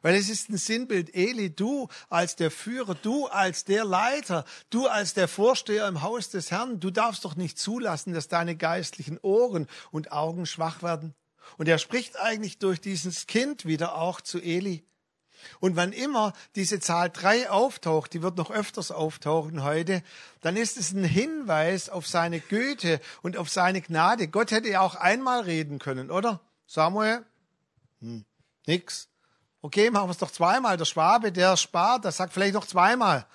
Weil 0.00 0.14
es 0.14 0.28
ist 0.28 0.48
ein 0.48 0.58
Sinnbild, 0.58 1.12
Eli, 1.12 1.50
du 1.50 1.88
als 2.08 2.36
der 2.36 2.52
Führer, 2.52 2.94
du 2.94 3.26
als 3.26 3.64
der 3.64 3.84
Leiter, 3.84 4.44
du 4.70 4.86
als 4.86 5.14
der 5.14 5.26
Vorsteher 5.26 5.88
im 5.88 6.02
Haus 6.02 6.30
des 6.30 6.52
Herrn, 6.52 6.78
du 6.78 6.92
darfst 6.92 7.24
doch 7.24 7.34
nicht 7.34 7.58
zulassen, 7.58 8.12
dass 8.12 8.28
deine 8.28 8.54
geistlichen 8.54 9.18
Ohren 9.22 9.66
und 9.90 10.12
Augen 10.12 10.46
schwach 10.46 10.84
werden. 10.84 11.16
Und 11.58 11.68
er 11.68 11.78
spricht 11.78 12.18
eigentlich 12.18 12.58
durch 12.58 12.80
dieses 12.80 13.26
Kind 13.26 13.64
wieder 13.64 13.96
auch 13.96 14.20
zu 14.20 14.40
Eli. 14.40 14.84
Und 15.60 15.76
wann 15.76 15.92
immer 15.92 16.32
diese 16.54 16.80
Zahl 16.80 17.10
drei 17.10 17.50
auftaucht, 17.50 18.12
die 18.12 18.22
wird 18.22 18.36
noch 18.36 18.50
öfters 18.50 18.90
auftauchen 18.90 19.62
heute, 19.62 20.02
dann 20.40 20.56
ist 20.56 20.76
es 20.76 20.92
ein 20.92 21.04
Hinweis 21.04 21.88
auf 21.88 22.06
seine 22.06 22.40
Güte 22.40 23.00
und 23.22 23.36
auf 23.36 23.48
seine 23.48 23.80
Gnade. 23.80 24.28
Gott 24.28 24.50
hätte 24.50 24.68
ja 24.68 24.80
auch 24.80 24.94
einmal 24.94 25.40
reden 25.42 25.78
können, 25.78 26.10
oder? 26.10 26.40
Samuel? 26.66 27.24
Hm, 28.00 28.24
nix. 28.66 29.08
Okay, 29.60 29.90
machen 29.90 30.08
wir 30.08 30.12
es 30.12 30.18
doch 30.18 30.30
zweimal. 30.30 30.76
Der 30.76 30.84
Schwabe, 30.84 31.32
der 31.32 31.56
spart, 31.56 32.04
der 32.04 32.12
sagt 32.12 32.32
vielleicht 32.32 32.54
noch 32.54 32.66
zweimal. 32.66 33.26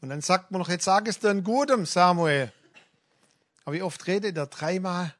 Und 0.00 0.08
dann 0.08 0.22
sagt 0.22 0.50
man 0.50 0.60
noch, 0.60 0.68
jetzt 0.68 0.84
sag 0.84 1.06
es 1.08 1.18
dir 1.18 1.34
Gutem, 1.42 1.84
Samuel. 1.84 2.52
Aber 3.64 3.74
wie 3.74 3.82
oft 3.82 4.06
redet 4.06 4.36
er? 4.36 4.46
Dreimal? 4.46 5.14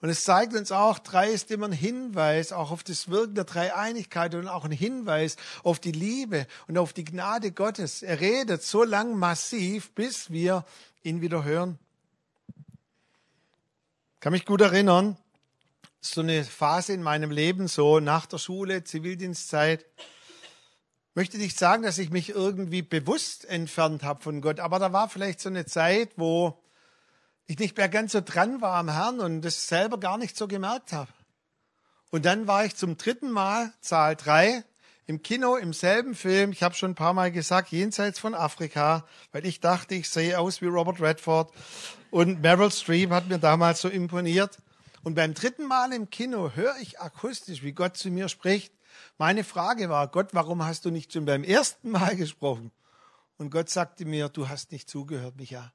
Und 0.00 0.10
es 0.10 0.24
zeigt 0.24 0.54
uns 0.54 0.72
auch, 0.72 0.98
drei 0.98 1.30
ist 1.30 1.50
immer 1.50 1.66
ein 1.66 1.72
Hinweis 1.72 2.52
auch 2.52 2.70
auf 2.70 2.84
das 2.84 3.08
Wirken 3.08 3.34
der 3.34 3.44
Dreieinigkeit 3.44 4.34
und 4.34 4.46
auch 4.46 4.64
ein 4.64 4.70
Hinweis 4.70 5.36
auf 5.62 5.80
die 5.80 5.92
Liebe 5.92 6.46
und 6.68 6.76
auf 6.76 6.92
die 6.92 7.04
Gnade 7.04 7.50
Gottes. 7.52 8.02
Er 8.02 8.20
redet 8.20 8.62
so 8.62 8.84
lang 8.84 9.14
massiv, 9.16 9.90
bis 9.92 10.30
wir 10.30 10.64
ihn 11.02 11.22
wieder 11.22 11.44
hören. 11.44 11.78
Ich 14.14 14.20
kann 14.20 14.32
mich 14.32 14.44
gut 14.44 14.60
erinnern, 14.60 15.16
so 16.00 16.20
eine 16.20 16.44
Phase 16.44 16.92
in 16.92 17.02
meinem 17.02 17.30
Leben, 17.30 17.68
so 17.68 18.00
nach 18.00 18.26
der 18.26 18.38
Schule, 18.38 18.84
Zivildienstzeit. 18.84 19.86
Möchte 21.14 21.38
nicht 21.38 21.58
sagen, 21.58 21.82
dass 21.82 21.96
ich 21.96 22.10
mich 22.10 22.28
irgendwie 22.30 22.82
bewusst 22.82 23.46
entfernt 23.46 24.02
habe 24.02 24.22
von 24.22 24.42
Gott, 24.42 24.60
aber 24.60 24.78
da 24.78 24.92
war 24.92 25.08
vielleicht 25.08 25.40
so 25.40 25.48
eine 25.48 25.64
Zeit, 25.64 26.10
wo 26.16 26.58
ich 27.46 27.58
nicht 27.58 27.76
mehr 27.76 27.88
ganz 27.88 28.12
so 28.12 28.20
dran 28.20 28.60
war 28.60 28.74
am 28.76 28.88
Herrn 28.88 29.20
und 29.20 29.42
das 29.42 29.68
selber 29.68 29.98
gar 29.98 30.18
nicht 30.18 30.36
so 30.36 30.48
gemerkt 30.48 30.92
habe. 30.92 31.10
Und 32.10 32.24
dann 32.24 32.46
war 32.46 32.64
ich 32.64 32.76
zum 32.76 32.96
dritten 32.96 33.30
Mal, 33.30 33.72
Zahl 33.80 34.16
drei, 34.16 34.64
im 35.08 35.22
Kino, 35.22 35.56
im 35.56 35.72
selben 35.72 36.16
Film, 36.16 36.50
ich 36.50 36.64
habe 36.64 36.74
schon 36.74 36.92
ein 36.92 36.96
paar 36.96 37.14
Mal 37.14 37.30
gesagt, 37.30 37.70
jenseits 37.70 38.18
von 38.18 38.34
Afrika, 38.34 39.06
weil 39.30 39.46
ich 39.46 39.60
dachte, 39.60 39.94
ich 39.94 40.10
sehe 40.10 40.38
aus 40.38 40.60
wie 40.60 40.66
Robert 40.66 41.00
Redford. 41.00 41.52
Und 42.10 42.40
Meryl 42.42 42.72
Streep 42.72 43.10
hat 43.10 43.28
mir 43.28 43.38
damals 43.38 43.80
so 43.80 43.88
imponiert. 43.88 44.58
Und 45.04 45.14
beim 45.14 45.34
dritten 45.34 45.66
Mal 45.66 45.92
im 45.92 46.10
Kino 46.10 46.50
höre 46.54 46.76
ich 46.80 47.00
akustisch, 47.00 47.62
wie 47.62 47.72
Gott 47.72 47.96
zu 47.96 48.10
mir 48.10 48.28
spricht. 48.28 48.72
Meine 49.18 49.44
Frage 49.44 49.88
war, 49.88 50.08
Gott, 50.08 50.30
warum 50.32 50.64
hast 50.64 50.84
du 50.84 50.90
nicht 50.90 51.12
schon 51.12 51.24
beim 51.24 51.44
ersten 51.44 51.90
Mal 51.90 52.16
gesprochen? 52.16 52.72
Und 53.36 53.50
Gott 53.50 53.70
sagte 53.70 54.04
mir, 54.04 54.28
du 54.28 54.48
hast 54.48 54.72
nicht 54.72 54.90
zugehört, 54.90 55.36
Micha. 55.36 55.72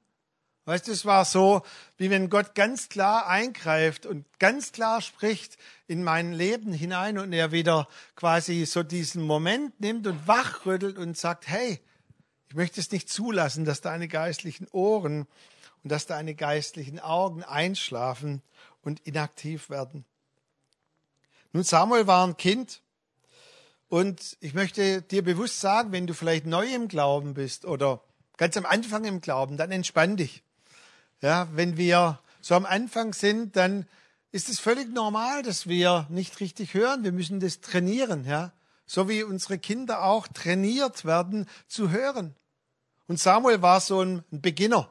Weißt 0.66 0.88
du, 0.88 0.92
es 0.92 1.06
war 1.06 1.26
so, 1.26 1.64
wie 1.98 2.12
wenn 2.12 2.30
Gott 2.30 2.54
ganz 2.54 2.88
klar 2.88 3.28
eingreift 3.28 4.06
und 4.06 4.26
ganz 4.38 4.72
klar 4.72 5.02
spricht 5.02 5.58
in 5.88 6.04
mein 6.04 6.34
Leben 6.34 6.72
hinein 6.72 7.18
und 7.18 7.34
er 7.34 7.52
wieder 7.52 7.88
quasi 8.16 8.66
so 8.66 8.84
diesen 8.84 9.24
Moment 9.24 9.80
nimmt 9.80 10.06
und 10.06 10.28
wachrüttelt 10.28 11.00
und 11.00 11.18
sagt, 11.18 11.48
hey, 11.48 11.80
ich 12.48 12.56
möchte 12.56 12.80
es 12.80 12.92
nicht 12.92 13.10
zulassen, 13.10 13.66
dass 13.66 13.82
deine 13.82 14.08
geistlichen 14.08 14.68
Ohren 14.72 15.26
und 15.84 15.92
dass 15.92 16.06
deine 16.06 16.36
geistlichen 16.36 17.00
Augen 17.00 17.44
einschlafen 17.44 18.44
und 18.84 19.00
inaktiv 19.00 19.72
werden. 19.72 20.06
Nun, 21.54 21.64
Samuel 21.64 22.06
war 22.06 22.26
ein 22.26 22.38
Kind 22.38 22.84
und 23.90 24.38
ich 24.42 24.54
möchte 24.54 25.02
dir 25.02 25.24
bewusst 25.24 25.60
sagen, 25.60 25.92
wenn 25.92 26.06
du 26.06 26.14
vielleicht 26.14 26.46
neu 26.46 26.68
im 26.68 26.88
Glauben 26.88 27.34
bist 27.34 27.66
oder 27.66 28.04
ganz 28.38 28.56
am 28.58 28.66
Anfang 28.66 29.06
im 29.06 29.22
Glauben, 29.22 29.58
dann 29.58 29.72
entspann 29.72 30.18
dich. 30.18 30.44
Ja, 31.22 31.48
wenn 31.54 31.78
wir 31.78 32.20
so 32.42 32.56
am 32.56 32.66
Anfang 32.66 33.14
sind, 33.14 33.56
dann 33.56 33.86
ist 34.32 34.50
es 34.50 34.60
völlig 34.60 34.92
normal, 34.94 35.44
dass 35.44 35.68
wir 35.68 36.08
nicht 36.10 36.40
richtig 36.40 36.74
hören. 36.74 37.04
Wir 37.04 37.12
müssen 37.12 37.40
das 37.40 37.62
trainieren, 37.62 38.26
ja. 38.26 38.52
so 38.86 39.08
wie 39.08 39.24
unsere 39.24 39.60
Kinder 39.60 40.04
auch 40.04 40.28
trainiert 40.28 41.06
werden 41.06 41.48
zu 41.68 41.90
hören. 41.90 42.36
Und 43.08 43.20
Samuel 43.20 43.62
war 43.62 43.82
so 43.82 44.02
ein 44.02 44.24
Beginner. 44.32 44.90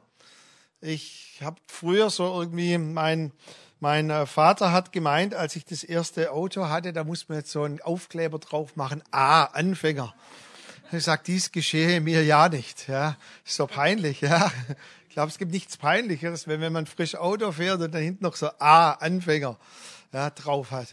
Ich 0.80 1.40
habe 1.42 1.60
früher 1.66 2.10
so 2.10 2.40
irgendwie 2.40 2.78
mein 2.78 3.32
mein 3.82 4.10
äh, 4.10 4.26
Vater 4.26 4.72
hat 4.72 4.92
gemeint, 4.92 5.34
als 5.34 5.56
ich 5.56 5.64
das 5.64 5.82
erste 5.82 6.32
Auto 6.32 6.68
hatte, 6.68 6.92
da 6.92 7.02
muss 7.02 7.30
man 7.30 7.38
jetzt 7.38 7.50
so 7.50 7.62
einen 7.62 7.80
Aufkleber 7.80 8.38
drauf 8.38 8.76
machen. 8.76 9.02
Ah, 9.10 9.44
Anfänger. 9.44 10.14
Ich 10.92 11.04
sage, 11.04 11.23
dies 11.25 11.52
geschehe 11.52 12.00
mir 12.00 12.25
ja 12.25 12.49
nicht. 12.49 12.88
Ja, 12.88 13.16
ist 13.44 13.54
so 13.54 13.66
peinlich. 13.66 14.20
Ja, 14.23 14.50
ich 15.09 15.14
glaube, 15.14 15.30
es 15.30 15.38
gibt 15.38 15.52
nichts 15.52 15.76
Peinlicheres, 15.76 16.49
wenn, 16.49 16.61
wenn 16.61 16.73
man 16.73 16.87
frisch 16.87 17.14
Auto 17.14 17.52
fährt 17.52 17.80
und 17.80 17.94
da 17.94 17.99
hinten 17.99 18.25
noch 18.25 18.35
so 18.35 18.49
Ah, 18.59 18.92
Anfänger 18.92 19.56
ja, 20.12 20.30
drauf 20.30 20.73
hat. 20.73 20.88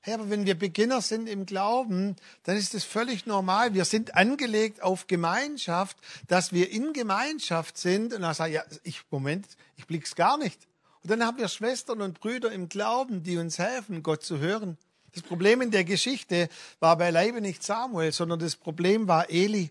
Hey, 0.00 0.14
aber 0.14 0.28
wenn 0.30 0.44
wir 0.44 0.56
Beginner 0.56 1.00
sind 1.00 1.28
im 1.28 1.46
Glauben, 1.46 2.14
dann 2.44 2.56
ist 2.56 2.74
es 2.74 2.84
völlig 2.84 3.26
normal. 3.26 3.74
Wir 3.74 3.84
sind 3.84 4.14
angelegt 4.14 4.82
auf 4.82 5.06
Gemeinschaft, 5.06 5.96
dass 6.28 6.52
wir 6.52 6.70
in 6.70 6.92
Gemeinschaft 6.92 7.78
sind. 7.78 8.12
Und 8.12 8.22
dann 8.22 8.34
sage 8.34 8.50
ich, 8.50 8.56
ja, 8.56 8.64
ich, 8.82 9.02
Moment, 9.10 9.46
ich 9.76 9.86
blick's 9.86 10.14
gar 10.14 10.36
nicht. 10.36 10.60
Und 11.02 11.10
dann 11.10 11.24
haben 11.24 11.38
wir 11.38 11.48
Schwestern 11.48 12.02
und 12.02 12.20
Brüder 12.20 12.52
im 12.52 12.68
Glauben, 12.68 13.22
die 13.22 13.38
uns 13.38 13.58
helfen, 13.58 14.02
Gott 14.02 14.22
zu 14.22 14.38
hören. 14.38 14.78
Das 15.14 15.22
Problem 15.22 15.60
in 15.60 15.70
der 15.70 15.84
Geschichte 15.84 16.48
war 16.80 16.98
beileibe 16.98 17.40
nicht 17.40 17.62
Samuel, 17.62 18.12
sondern 18.12 18.40
das 18.40 18.56
Problem 18.56 19.06
war 19.08 19.30
Eli. 19.30 19.70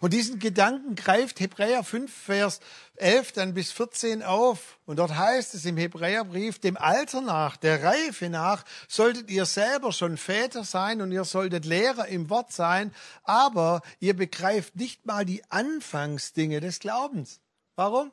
Und 0.00 0.12
diesen 0.12 0.38
Gedanken 0.38 0.94
greift 0.94 1.40
Hebräer 1.40 1.84
5, 1.84 2.12
Vers 2.12 2.60
11 2.96 3.32
dann 3.32 3.54
bis 3.54 3.72
14 3.72 4.22
auf. 4.22 4.78
Und 4.86 4.98
dort 4.98 5.16
heißt 5.16 5.54
es 5.54 5.64
im 5.64 5.76
Hebräerbrief, 5.76 6.58
dem 6.58 6.76
Alter 6.76 7.20
nach, 7.20 7.56
der 7.56 7.82
Reife 7.82 8.28
nach, 8.28 8.64
solltet 8.88 9.30
ihr 9.30 9.46
selber 9.46 9.92
schon 9.92 10.16
Väter 10.16 10.64
sein 10.64 11.00
und 11.00 11.12
ihr 11.12 11.24
solltet 11.24 11.64
Lehrer 11.64 12.08
im 12.08 12.30
Wort 12.30 12.52
sein, 12.52 12.94
aber 13.24 13.82
ihr 14.00 14.14
begreift 14.14 14.76
nicht 14.76 15.06
mal 15.06 15.24
die 15.24 15.42
Anfangsdinge 15.50 16.60
des 16.60 16.78
Glaubens. 16.80 17.40
Warum? 17.74 18.12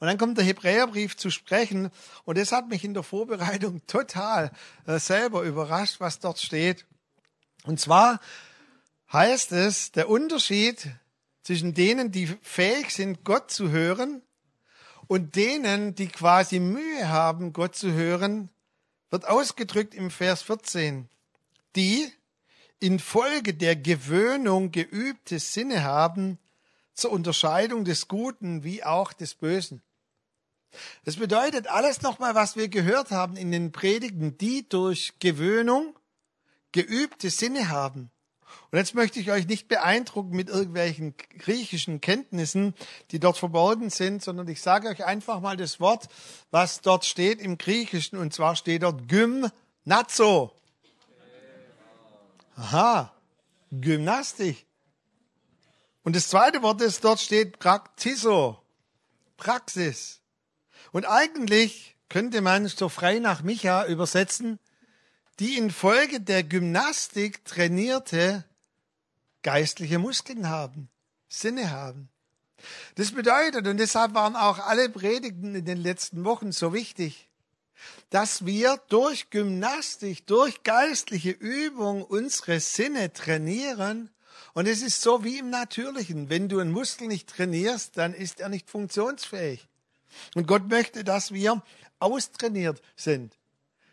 Und 0.00 0.06
dann 0.06 0.16
kommt 0.16 0.38
der 0.38 0.44
Hebräerbrief 0.44 1.16
zu 1.16 1.30
sprechen 1.30 1.90
und 2.24 2.38
das 2.38 2.52
hat 2.52 2.68
mich 2.68 2.84
in 2.84 2.94
der 2.94 3.02
Vorbereitung 3.02 3.82
total 3.86 4.50
äh, 4.86 4.98
selber 4.98 5.42
überrascht, 5.42 6.00
was 6.00 6.18
dort 6.18 6.40
steht. 6.40 6.86
Und 7.64 7.78
zwar 7.78 8.18
heißt 9.12 9.52
es, 9.52 9.92
der 9.92 10.08
Unterschied 10.08 10.88
zwischen 11.42 11.74
denen, 11.74 12.10
die 12.10 12.26
fähig 12.42 12.90
sind, 12.90 13.24
Gott 13.24 13.50
zu 13.50 13.70
hören 13.70 14.22
und 15.06 15.36
denen, 15.36 15.94
die 15.94 16.08
quasi 16.08 16.60
Mühe 16.60 17.08
haben, 17.08 17.52
Gott 17.52 17.76
zu 17.76 17.92
hören, 17.92 18.48
wird 19.10 19.28
ausgedrückt 19.28 19.94
im 19.94 20.10
Vers 20.10 20.42
14. 20.42 21.08
Die 21.76 22.10
infolge 22.78 23.52
der 23.52 23.76
Gewöhnung 23.76 24.72
geübte 24.72 25.38
Sinne 25.40 25.84
haben 25.84 26.38
zur 26.94 27.12
Unterscheidung 27.12 27.84
des 27.84 28.08
Guten 28.08 28.64
wie 28.64 28.82
auch 28.82 29.12
des 29.12 29.34
Bösen. 29.34 29.82
Das 31.04 31.16
bedeutet 31.16 31.66
alles 31.66 32.02
nochmal, 32.02 32.34
was 32.34 32.56
wir 32.56 32.68
gehört 32.68 33.10
haben 33.10 33.36
in 33.36 33.50
den 33.50 33.72
Predigten, 33.72 34.38
die 34.38 34.68
durch 34.68 35.14
Gewöhnung 35.18 35.98
geübte 36.72 37.30
Sinne 37.30 37.68
haben. 37.68 38.10
Und 38.70 38.78
jetzt 38.78 38.94
möchte 38.94 39.18
ich 39.18 39.30
euch 39.30 39.46
nicht 39.46 39.68
beeindrucken 39.68 40.30
mit 40.30 40.48
irgendwelchen 40.48 41.14
griechischen 41.38 42.00
Kenntnissen, 42.00 42.74
die 43.10 43.18
dort 43.18 43.36
verborgen 43.36 43.90
sind, 43.90 44.22
sondern 44.22 44.46
ich 44.48 44.62
sage 44.62 44.88
euch 44.88 45.04
einfach 45.04 45.40
mal 45.40 45.56
das 45.56 45.80
Wort, 45.80 46.08
was 46.50 46.80
dort 46.80 47.04
steht 47.04 47.40
im 47.40 47.58
Griechischen, 47.58 48.18
und 48.18 48.32
zwar 48.32 48.54
steht 48.54 48.82
dort 48.82 49.08
Gymnazo. 49.08 50.52
Aha, 52.56 53.12
Gymnastik. 53.72 54.66
Und 56.02 56.14
das 56.14 56.28
zweite 56.28 56.62
Wort, 56.62 56.80
das 56.80 57.00
dort 57.00 57.20
steht, 57.20 57.58
Praktiso, 57.58 58.62
Praxis. 59.36 60.19
Und 60.92 61.04
eigentlich 61.04 61.96
könnte 62.08 62.40
man 62.40 62.66
so 62.66 62.88
frei 62.88 63.18
nach 63.18 63.42
Micha 63.42 63.86
übersetzen, 63.86 64.58
die 65.38 65.56
infolge 65.56 66.20
der 66.20 66.42
Gymnastik 66.42 67.44
trainierte 67.44 68.44
geistliche 69.42 69.98
Muskeln 69.98 70.48
haben, 70.48 70.90
Sinne 71.28 71.70
haben. 71.70 72.10
Das 72.96 73.12
bedeutet, 73.12 73.66
und 73.66 73.78
deshalb 73.78 74.12
waren 74.14 74.36
auch 74.36 74.58
alle 74.58 74.90
Predigten 74.90 75.54
in 75.54 75.64
den 75.64 75.78
letzten 75.78 76.24
Wochen 76.24 76.52
so 76.52 76.74
wichtig, 76.74 77.30
dass 78.10 78.44
wir 78.44 78.78
durch 78.88 79.30
Gymnastik, 79.30 80.26
durch 80.26 80.62
geistliche 80.62 81.30
Übung 81.30 82.02
unsere 82.02 82.60
Sinne 82.60 83.12
trainieren. 83.12 84.10
Und 84.52 84.66
es 84.66 84.82
ist 84.82 85.00
so 85.00 85.24
wie 85.24 85.38
im 85.38 85.48
Natürlichen. 85.48 86.28
Wenn 86.28 86.48
du 86.48 86.58
einen 86.58 86.72
Muskel 86.72 87.08
nicht 87.08 87.30
trainierst, 87.30 87.96
dann 87.96 88.12
ist 88.12 88.40
er 88.40 88.50
nicht 88.50 88.68
funktionsfähig. 88.68 89.66
Und 90.34 90.46
Gott 90.46 90.68
möchte, 90.68 91.04
dass 91.04 91.32
wir 91.32 91.62
austrainiert 91.98 92.82
sind, 92.96 93.36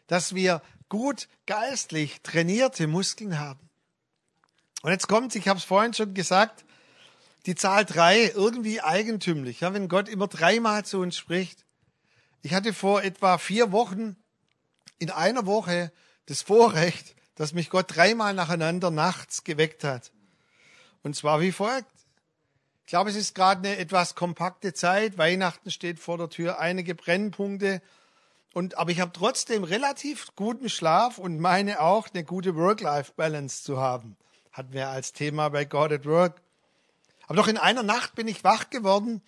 dass 0.07 0.35
wir 0.35 0.61
gut 0.89 1.27
geistlich 1.45 2.21
trainierte 2.21 2.87
Muskeln 2.87 3.39
haben. 3.39 3.69
Und 4.81 4.91
jetzt 4.91 5.07
kommt, 5.07 5.35
ich 5.35 5.47
habe 5.47 5.59
es 5.59 5.65
vorhin 5.65 5.93
schon 5.93 6.13
gesagt, 6.13 6.65
die 7.45 7.55
Zahl 7.55 7.85
drei 7.85 8.31
irgendwie 8.33 8.81
eigentümlich, 8.81 9.61
ja, 9.61 9.73
wenn 9.73 9.87
Gott 9.87 10.09
immer 10.09 10.27
dreimal 10.27 10.85
zu 10.85 10.99
uns 10.99 11.17
spricht. 11.17 11.65
Ich 12.41 12.53
hatte 12.53 12.73
vor 12.73 13.03
etwa 13.03 13.37
vier 13.37 13.71
Wochen 13.71 14.15
in 14.99 15.11
einer 15.11 15.45
Woche 15.45 15.91
das 16.25 16.41
Vorrecht, 16.41 17.15
dass 17.35 17.53
mich 17.53 17.69
Gott 17.69 17.95
dreimal 17.95 18.33
nacheinander 18.33 18.91
nachts 18.91 19.43
geweckt 19.43 19.83
hat. 19.83 20.11
Und 21.03 21.15
zwar 21.15 21.39
wie 21.39 21.51
folgt. 21.51 21.96
Ich 22.87 22.91
glaube, 22.91 23.09
es 23.09 23.17
ist 23.17 23.35
gerade 23.35 23.67
eine 23.67 23.77
etwas 23.79 24.15
kompakte 24.15 24.73
Zeit. 24.73 25.17
Weihnachten 25.17 25.71
steht 25.71 25.99
vor 25.99 26.17
der 26.17 26.29
Tür, 26.29 26.59
einige 26.59 26.95
Brennpunkte. 26.95 27.81
Und, 28.53 28.77
aber 28.77 28.91
ich 28.91 29.01
habe 29.01 29.11
trotzdem 29.11 29.65
relativ 29.65 30.33
guten 30.37 30.69
Schlaf 30.69 31.17
und 31.17 31.41
meine 31.41 31.81
auch, 31.81 32.07
eine 32.13 32.23
gute 32.23 32.55
Work-Life-Balance 32.55 33.63
zu 33.63 33.77
haben. 33.77 34.15
Hatten 34.53 34.71
wir 34.71 34.87
als 34.87 35.11
Thema 35.11 35.49
bei 35.49 35.65
God 35.65 35.91
at 35.91 36.05
Work. 36.05 36.41
Aber 37.25 37.35
doch 37.35 37.49
in 37.49 37.57
einer 37.57 37.83
Nacht 37.83 38.15
bin 38.15 38.29
ich 38.29 38.45
wach 38.45 38.69
geworden. 38.69 39.15
Und 39.15 39.21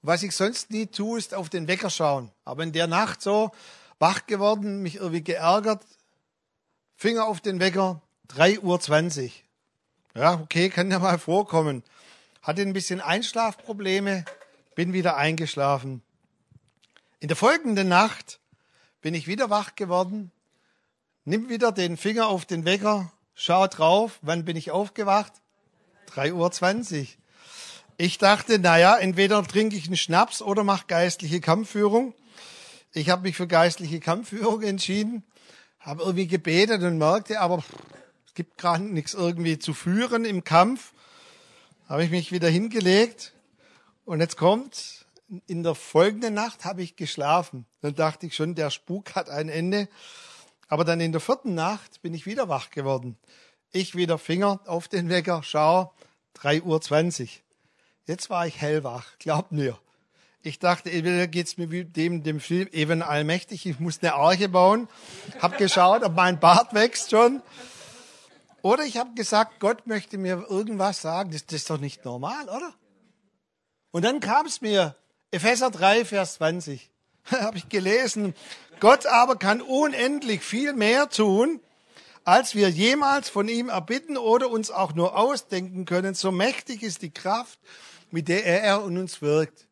was 0.00 0.22
ich 0.22 0.34
sonst 0.34 0.70
nie 0.70 0.86
tue, 0.86 1.18
ist 1.18 1.34
auf 1.34 1.50
den 1.50 1.68
Wecker 1.68 1.90
schauen. 1.90 2.32
Aber 2.46 2.62
in 2.62 2.72
der 2.72 2.86
Nacht 2.86 3.20
so 3.20 3.50
wach 3.98 4.26
geworden, 4.26 4.80
mich 4.80 4.94
irgendwie 4.94 5.22
geärgert. 5.22 5.84
Finger 6.96 7.26
auf 7.26 7.42
den 7.42 7.60
Wecker, 7.60 8.00
3.20 8.30 9.24
Uhr. 9.26 9.30
Ja, 10.22 10.40
okay, 10.40 10.70
kann 10.70 10.90
ja 10.90 10.98
mal 10.98 11.18
vorkommen 11.18 11.84
hatte 12.42 12.62
ein 12.62 12.72
bisschen 12.72 13.00
Einschlafprobleme, 13.00 14.24
bin 14.74 14.92
wieder 14.92 15.16
eingeschlafen. 15.16 16.02
In 17.20 17.28
der 17.28 17.36
folgenden 17.36 17.88
Nacht 17.88 18.40
bin 19.00 19.14
ich 19.14 19.28
wieder 19.28 19.48
wach 19.48 19.76
geworden, 19.76 20.32
nimm 21.24 21.48
wieder 21.48 21.70
den 21.70 21.96
Finger 21.96 22.26
auf 22.26 22.44
den 22.44 22.64
Wecker, 22.64 23.12
schau 23.34 23.68
drauf, 23.68 24.18
wann 24.22 24.44
bin 24.44 24.56
ich 24.56 24.72
aufgewacht? 24.72 25.32
3.20 26.14 27.00
Uhr. 27.00 27.06
Ich 27.96 28.18
dachte, 28.18 28.58
naja, 28.58 28.96
entweder 28.96 29.42
trinke 29.46 29.76
ich 29.76 29.86
einen 29.86 29.96
Schnaps 29.96 30.42
oder 30.42 30.64
mache 30.64 30.86
geistliche 30.88 31.40
Kampfführung. 31.40 32.14
Ich 32.92 33.08
habe 33.08 33.22
mich 33.22 33.36
für 33.36 33.46
geistliche 33.46 34.00
Kampfführung 34.00 34.62
entschieden, 34.62 35.22
habe 35.78 36.02
irgendwie 36.02 36.26
gebetet 36.26 36.82
und 36.82 36.98
merkte, 36.98 37.40
aber 37.40 37.62
es 38.26 38.34
gibt 38.34 38.58
gerade 38.58 38.82
nichts 38.82 39.14
irgendwie 39.14 39.60
zu 39.60 39.74
führen 39.74 40.24
im 40.24 40.42
Kampf 40.42 40.92
habe 41.88 42.04
ich 42.04 42.10
mich 42.10 42.32
wieder 42.32 42.48
hingelegt 42.48 43.32
und 44.04 44.20
jetzt 44.20 44.36
kommt, 44.36 45.06
in 45.46 45.62
der 45.62 45.74
folgenden 45.74 46.34
Nacht 46.34 46.64
habe 46.64 46.82
ich 46.82 46.96
geschlafen. 46.96 47.66
Dann 47.80 47.94
dachte 47.94 48.26
ich 48.26 48.34
schon, 48.34 48.54
der 48.54 48.70
Spuk 48.70 49.14
hat 49.14 49.30
ein 49.30 49.48
Ende. 49.48 49.88
Aber 50.68 50.84
dann 50.84 51.00
in 51.00 51.12
der 51.12 51.20
vierten 51.20 51.54
Nacht 51.54 52.02
bin 52.02 52.14
ich 52.14 52.26
wieder 52.26 52.48
wach 52.48 52.70
geworden. 52.70 53.16
Ich 53.72 53.94
wieder 53.94 54.18
Finger 54.18 54.60
auf 54.66 54.88
den 54.88 55.08
Wecker, 55.08 55.42
schau, 55.42 55.92
3.20 56.38 57.22
Uhr. 57.22 57.28
Jetzt 58.06 58.30
war 58.30 58.46
ich 58.46 58.60
hellwach, 58.60 59.18
glaubt 59.18 59.52
mir. 59.52 59.78
Ich 60.42 60.58
dachte, 60.58 60.90
entweder 60.90 61.28
geht's 61.28 61.56
mir 61.56 61.70
wie 61.70 61.84
dem, 61.84 62.24
dem 62.24 62.40
Film 62.40 62.68
Eben 62.72 63.00
Allmächtig, 63.00 63.64
ich 63.64 63.78
muss 63.78 64.02
eine 64.02 64.14
Arche 64.14 64.48
bauen. 64.48 64.88
Hab 65.40 65.56
geschaut, 65.56 66.02
ob 66.02 66.14
mein 66.14 66.40
Bart 66.40 66.74
wächst 66.74 67.10
schon. 67.10 67.42
Oder 68.62 68.84
ich 68.84 68.96
habe 68.96 69.14
gesagt, 69.14 69.58
Gott 69.60 69.86
möchte 69.86 70.18
mir 70.18 70.46
irgendwas 70.48 71.02
sagen. 71.02 71.32
Das, 71.32 71.44
das 71.46 71.56
ist 71.56 71.70
doch 71.70 71.78
nicht 71.78 72.04
normal, 72.04 72.48
oder? 72.48 72.72
Und 73.90 74.04
dann 74.04 74.20
kam 74.20 74.46
es 74.46 74.60
mir, 74.60 74.96
Epheser 75.32 75.70
3, 75.70 76.04
Vers 76.04 76.34
20. 76.34 76.90
habe 77.30 77.58
ich 77.58 77.68
gelesen. 77.68 78.34
Gott 78.80 79.06
aber 79.06 79.36
kann 79.36 79.60
unendlich 79.60 80.42
viel 80.42 80.72
mehr 80.72 81.08
tun, 81.08 81.60
als 82.24 82.54
wir 82.54 82.68
jemals 82.68 83.28
von 83.28 83.48
ihm 83.48 83.68
erbitten 83.68 84.16
oder 84.16 84.48
uns 84.48 84.70
auch 84.70 84.94
nur 84.94 85.16
ausdenken 85.16 85.84
können. 85.84 86.14
So 86.14 86.30
mächtig 86.30 86.82
ist 86.82 87.02
die 87.02 87.10
Kraft, 87.10 87.58
mit 88.10 88.28
der 88.28 88.44
er 88.44 88.84
in 88.84 88.98
uns 88.98 89.22
wirkt. 89.22 89.66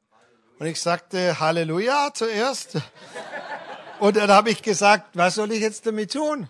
Und 0.59 0.67
ich 0.67 0.81
sagte 0.81 1.41
Halleluja 1.41 2.11
zuerst. 2.13 2.77
Und 4.01 4.17
dann 4.17 4.31
habe 4.31 4.51
ich 4.51 4.63
gesagt, 4.63 5.11
was 5.15 5.35
soll 5.35 5.53
ich 5.53 5.61
jetzt 5.61 5.87
damit 5.87 6.13
tun? 6.13 6.49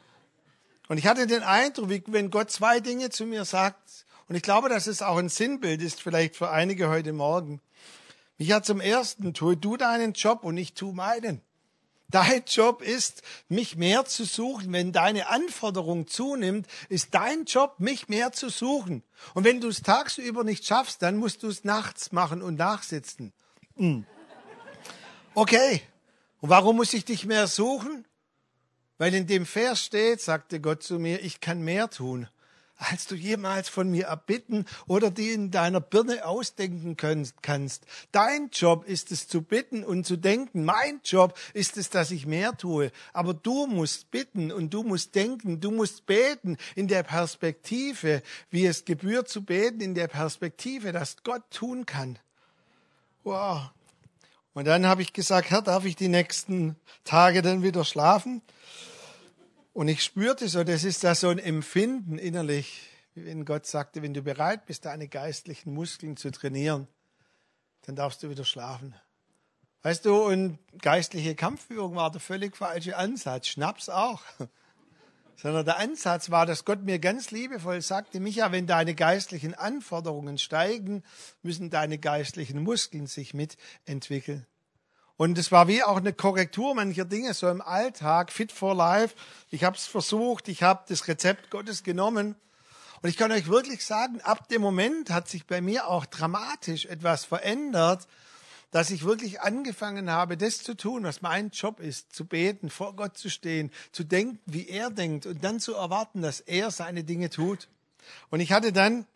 Und 0.90 0.98
ich 0.98 1.06
hatte 1.06 1.28
den 1.28 1.44
Eindruck, 1.44 1.88
wie 1.88 2.02
wenn 2.08 2.32
Gott 2.32 2.50
zwei 2.50 2.80
Dinge 2.80 3.10
zu 3.10 3.24
mir 3.24 3.44
sagt, 3.44 3.78
und 4.26 4.34
ich 4.34 4.42
glaube, 4.42 4.68
dass 4.68 4.88
es 4.88 5.02
auch 5.02 5.18
ein 5.18 5.28
Sinnbild 5.28 5.80
ist, 5.82 6.02
vielleicht 6.02 6.34
für 6.34 6.50
einige 6.50 6.88
heute 6.88 7.12
Morgen. 7.12 7.60
Mich 8.38 8.50
hat 8.50 8.66
zum 8.66 8.80
ersten, 8.80 9.32
tue 9.32 9.56
du 9.56 9.76
deinen 9.76 10.14
Job 10.14 10.42
und 10.42 10.56
ich 10.56 10.74
tu 10.74 10.90
meinen. 10.90 11.42
Dein 12.08 12.42
Job 12.44 12.82
ist, 12.82 13.22
mich 13.48 13.76
mehr 13.76 14.04
zu 14.04 14.24
suchen. 14.24 14.72
Wenn 14.72 14.90
deine 14.90 15.28
Anforderung 15.28 16.08
zunimmt, 16.08 16.66
ist 16.88 17.14
dein 17.14 17.44
Job, 17.44 17.76
mich 17.78 18.08
mehr 18.08 18.32
zu 18.32 18.48
suchen. 18.48 19.04
Und 19.34 19.44
wenn 19.44 19.60
du 19.60 19.68
es 19.68 19.82
tagsüber 19.82 20.42
nicht 20.42 20.66
schaffst, 20.66 21.02
dann 21.02 21.18
musst 21.18 21.44
du 21.44 21.46
es 21.46 21.62
nachts 21.62 22.10
machen 22.10 22.42
und 22.42 22.56
nachsitzen. 22.56 23.32
Hm. 23.76 24.04
Okay. 25.34 25.82
Und 26.40 26.48
warum 26.50 26.74
muss 26.74 26.92
ich 26.94 27.04
dich 27.04 27.26
mehr 27.26 27.46
suchen? 27.46 28.04
Weil 29.00 29.14
in 29.14 29.26
dem 29.26 29.46
Vers 29.46 29.82
steht, 29.82 30.20
sagte 30.20 30.60
Gott 30.60 30.82
zu 30.82 30.98
mir, 30.98 31.22
ich 31.22 31.40
kann 31.40 31.62
mehr 31.62 31.88
tun, 31.88 32.28
als 32.76 33.06
du 33.06 33.14
jemals 33.14 33.70
von 33.70 33.90
mir 33.90 34.08
erbitten 34.08 34.66
oder 34.86 35.10
die 35.10 35.30
in 35.30 35.50
deiner 35.50 35.80
Birne 35.80 36.26
ausdenken 36.26 36.98
kannst. 36.98 37.86
Dein 38.12 38.50
Job 38.52 38.84
ist 38.84 39.10
es 39.10 39.26
zu 39.26 39.40
bitten 39.40 39.84
und 39.84 40.04
zu 40.04 40.18
denken. 40.18 40.66
Mein 40.66 41.00
Job 41.02 41.32
ist 41.54 41.78
es, 41.78 41.88
dass 41.88 42.10
ich 42.10 42.26
mehr 42.26 42.58
tue. 42.58 42.92
Aber 43.14 43.32
du 43.32 43.66
musst 43.66 44.10
bitten 44.10 44.52
und 44.52 44.74
du 44.74 44.82
musst 44.82 45.14
denken, 45.14 45.62
du 45.62 45.70
musst 45.70 46.04
beten 46.04 46.58
in 46.74 46.86
der 46.86 47.02
Perspektive, 47.02 48.22
wie 48.50 48.66
es 48.66 48.84
gebührt 48.84 49.30
zu 49.30 49.42
beten, 49.42 49.80
in 49.80 49.94
der 49.94 50.08
Perspektive, 50.08 50.92
dass 50.92 51.22
Gott 51.24 51.50
tun 51.50 51.86
kann. 51.86 52.18
Wow. 53.24 53.70
Und 54.52 54.66
dann 54.66 54.86
habe 54.86 55.02
ich 55.02 55.12
gesagt, 55.12 55.50
Herr, 55.50 55.62
darf 55.62 55.84
ich 55.84 55.96
die 55.96 56.08
nächsten 56.08 56.76
Tage 57.04 57.42
dann 57.42 57.62
wieder 57.62 57.84
schlafen? 57.84 58.42
Und 59.72 59.88
ich 59.88 60.02
spürte 60.02 60.48
so, 60.48 60.64
das 60.64 60.82
ist 60.82 61.04
da 61.04 61.14
so 61.14 61.28
ein 61.28 61.38
Empfinden 61.38 62.18
innerlich, 62.18 62.88
wie 63.14 63.24
wenn 63.26 63.44
Gott 63.44 63.66
sagte, 63.66 64.02
wenn 64.02 64.14
du 64.14 64.22
bereit 64.22 64.66
bist, 64.66 64.84
deine 64.84 65.06
geistlichen 65.06 65.72
Muskeln 65.72 66.16
zu 66.16 66.30
trainieren, 66.32 66.88
dann 67.82 67.94
darfst 67.94 68.22
du 68.22 68.30
wieder 68.30 68.44
schlafen. 68.44 68.94
Weißt 69.82 70.04
du, 70.04 70.26
und 70.26 70.58
geistliche 70.82 71.34
Kampfführung 71.34 71.94
war 71.94 72.10
der 72.10 72.20
völlig 72.20 72.56
falsche 72.56 72.96
Ansatz. 72.96 73.46
Schnaps 73.46 73.88
auch. 73.88 74.22
Sondern 75.40 75.64
der 75.64 75.78
Ansatz 75.78 76.30
war, 76.30 76.44
dass 76.44 76.66
Gott 76.66 76.82
mir 76.82 76.98
ganz 76.98 77.30
liebevoll 77.30 77.80
sagte, 77.80 78.20
Micha, 78.20 78.52
wenn 78.52 78.66
deine 78.66 78.94
geistlichen 78.94 79.54
Anforderungen 79.54 80.36
steigen, 80.36 81.02
müssen 81.42 81.70
deine 81.70 81.96
geistlichen 81.96 82.62
Muskeln 82.62 83.06
sich 83.06 83.32
mitentwickeln. 83.32 84.46
Und 85.16 85.38
es 85.38 85.50
war 85.50 85.66
wie 85.66 85.82
auch 85.82 85.96
eine 85.96 86.12
Korrektur 86.12 86.74
mancher 86.74 87.06
Dinge, 87.06 87.32
so 87.32 87.48
im 87.48 87.62
Alltag, 87.62 88.32
fit 88.32 88.52
for 88.52 88.74
life. 88.74 89.14
Ich 89.50 89.64
habe 89.64 89.76
es 89.76 89.86
versucht, 89.86 90.48
ich 90.48 90.62
habe 90.62 90.84
das 90.88 91.08
Rezept 91.08 91.50
Gottes 91.50 91.84
genommen. 91.84 92.36
Und 93.00 93.08
ich 93.08 93.16
kann 93.16 93.32
euch 93.32 93.48
wirklich 93.48 93.86
sagen, 93.86 94.20
ab 94.20 94.46
dem 94.48 94.60
Moment 94.60 95.08
hat 95.08 95.26
sich 95.26 95.46
bei 95.46 95.62
mir 95.62 95.88
auch 95.88 96.04
dramatisch 96.04 96.84
etwas 96.84 97.24
verändert, 97.24 98.06
dass 98.70 98.90
ich 98.90 99.04
wirklich 99.04 99.40
angefangen 99.40 100.10
habe, 100.10 100.36
das 100.36 100.58
zu 100.58 100.74
tun, 100.74 101.04
was 101.04 101.22
mein 101.22 101.50
Job 101.50 101.80
ist, 101.80 102.14
zu 102.14 102.24
beten, 102.24 102.70
vor 102.70 102.94
Gott 102.94 103.18
zu 103.18 103.28
stehen, 103.28 103.70
zu 103.92 104.04
denken, 104.04 104.38
wie 104.46 104.68
er 104.68 104.90
denkt 104.90 105.26
und 105.26 105.42
dann 105.42 105.60
zu 105.60 105.74
erwarten, 105.74 106.22
dass 106.22 106.40
er 106.40 106.70
seine 106.70 107.04
Dinge 107.04 107.30
tut. 107.30 107.68
Und 108.30 108.40
ich 108.40 108.52
hatte 108.52 108.72
dann 108.72 109.06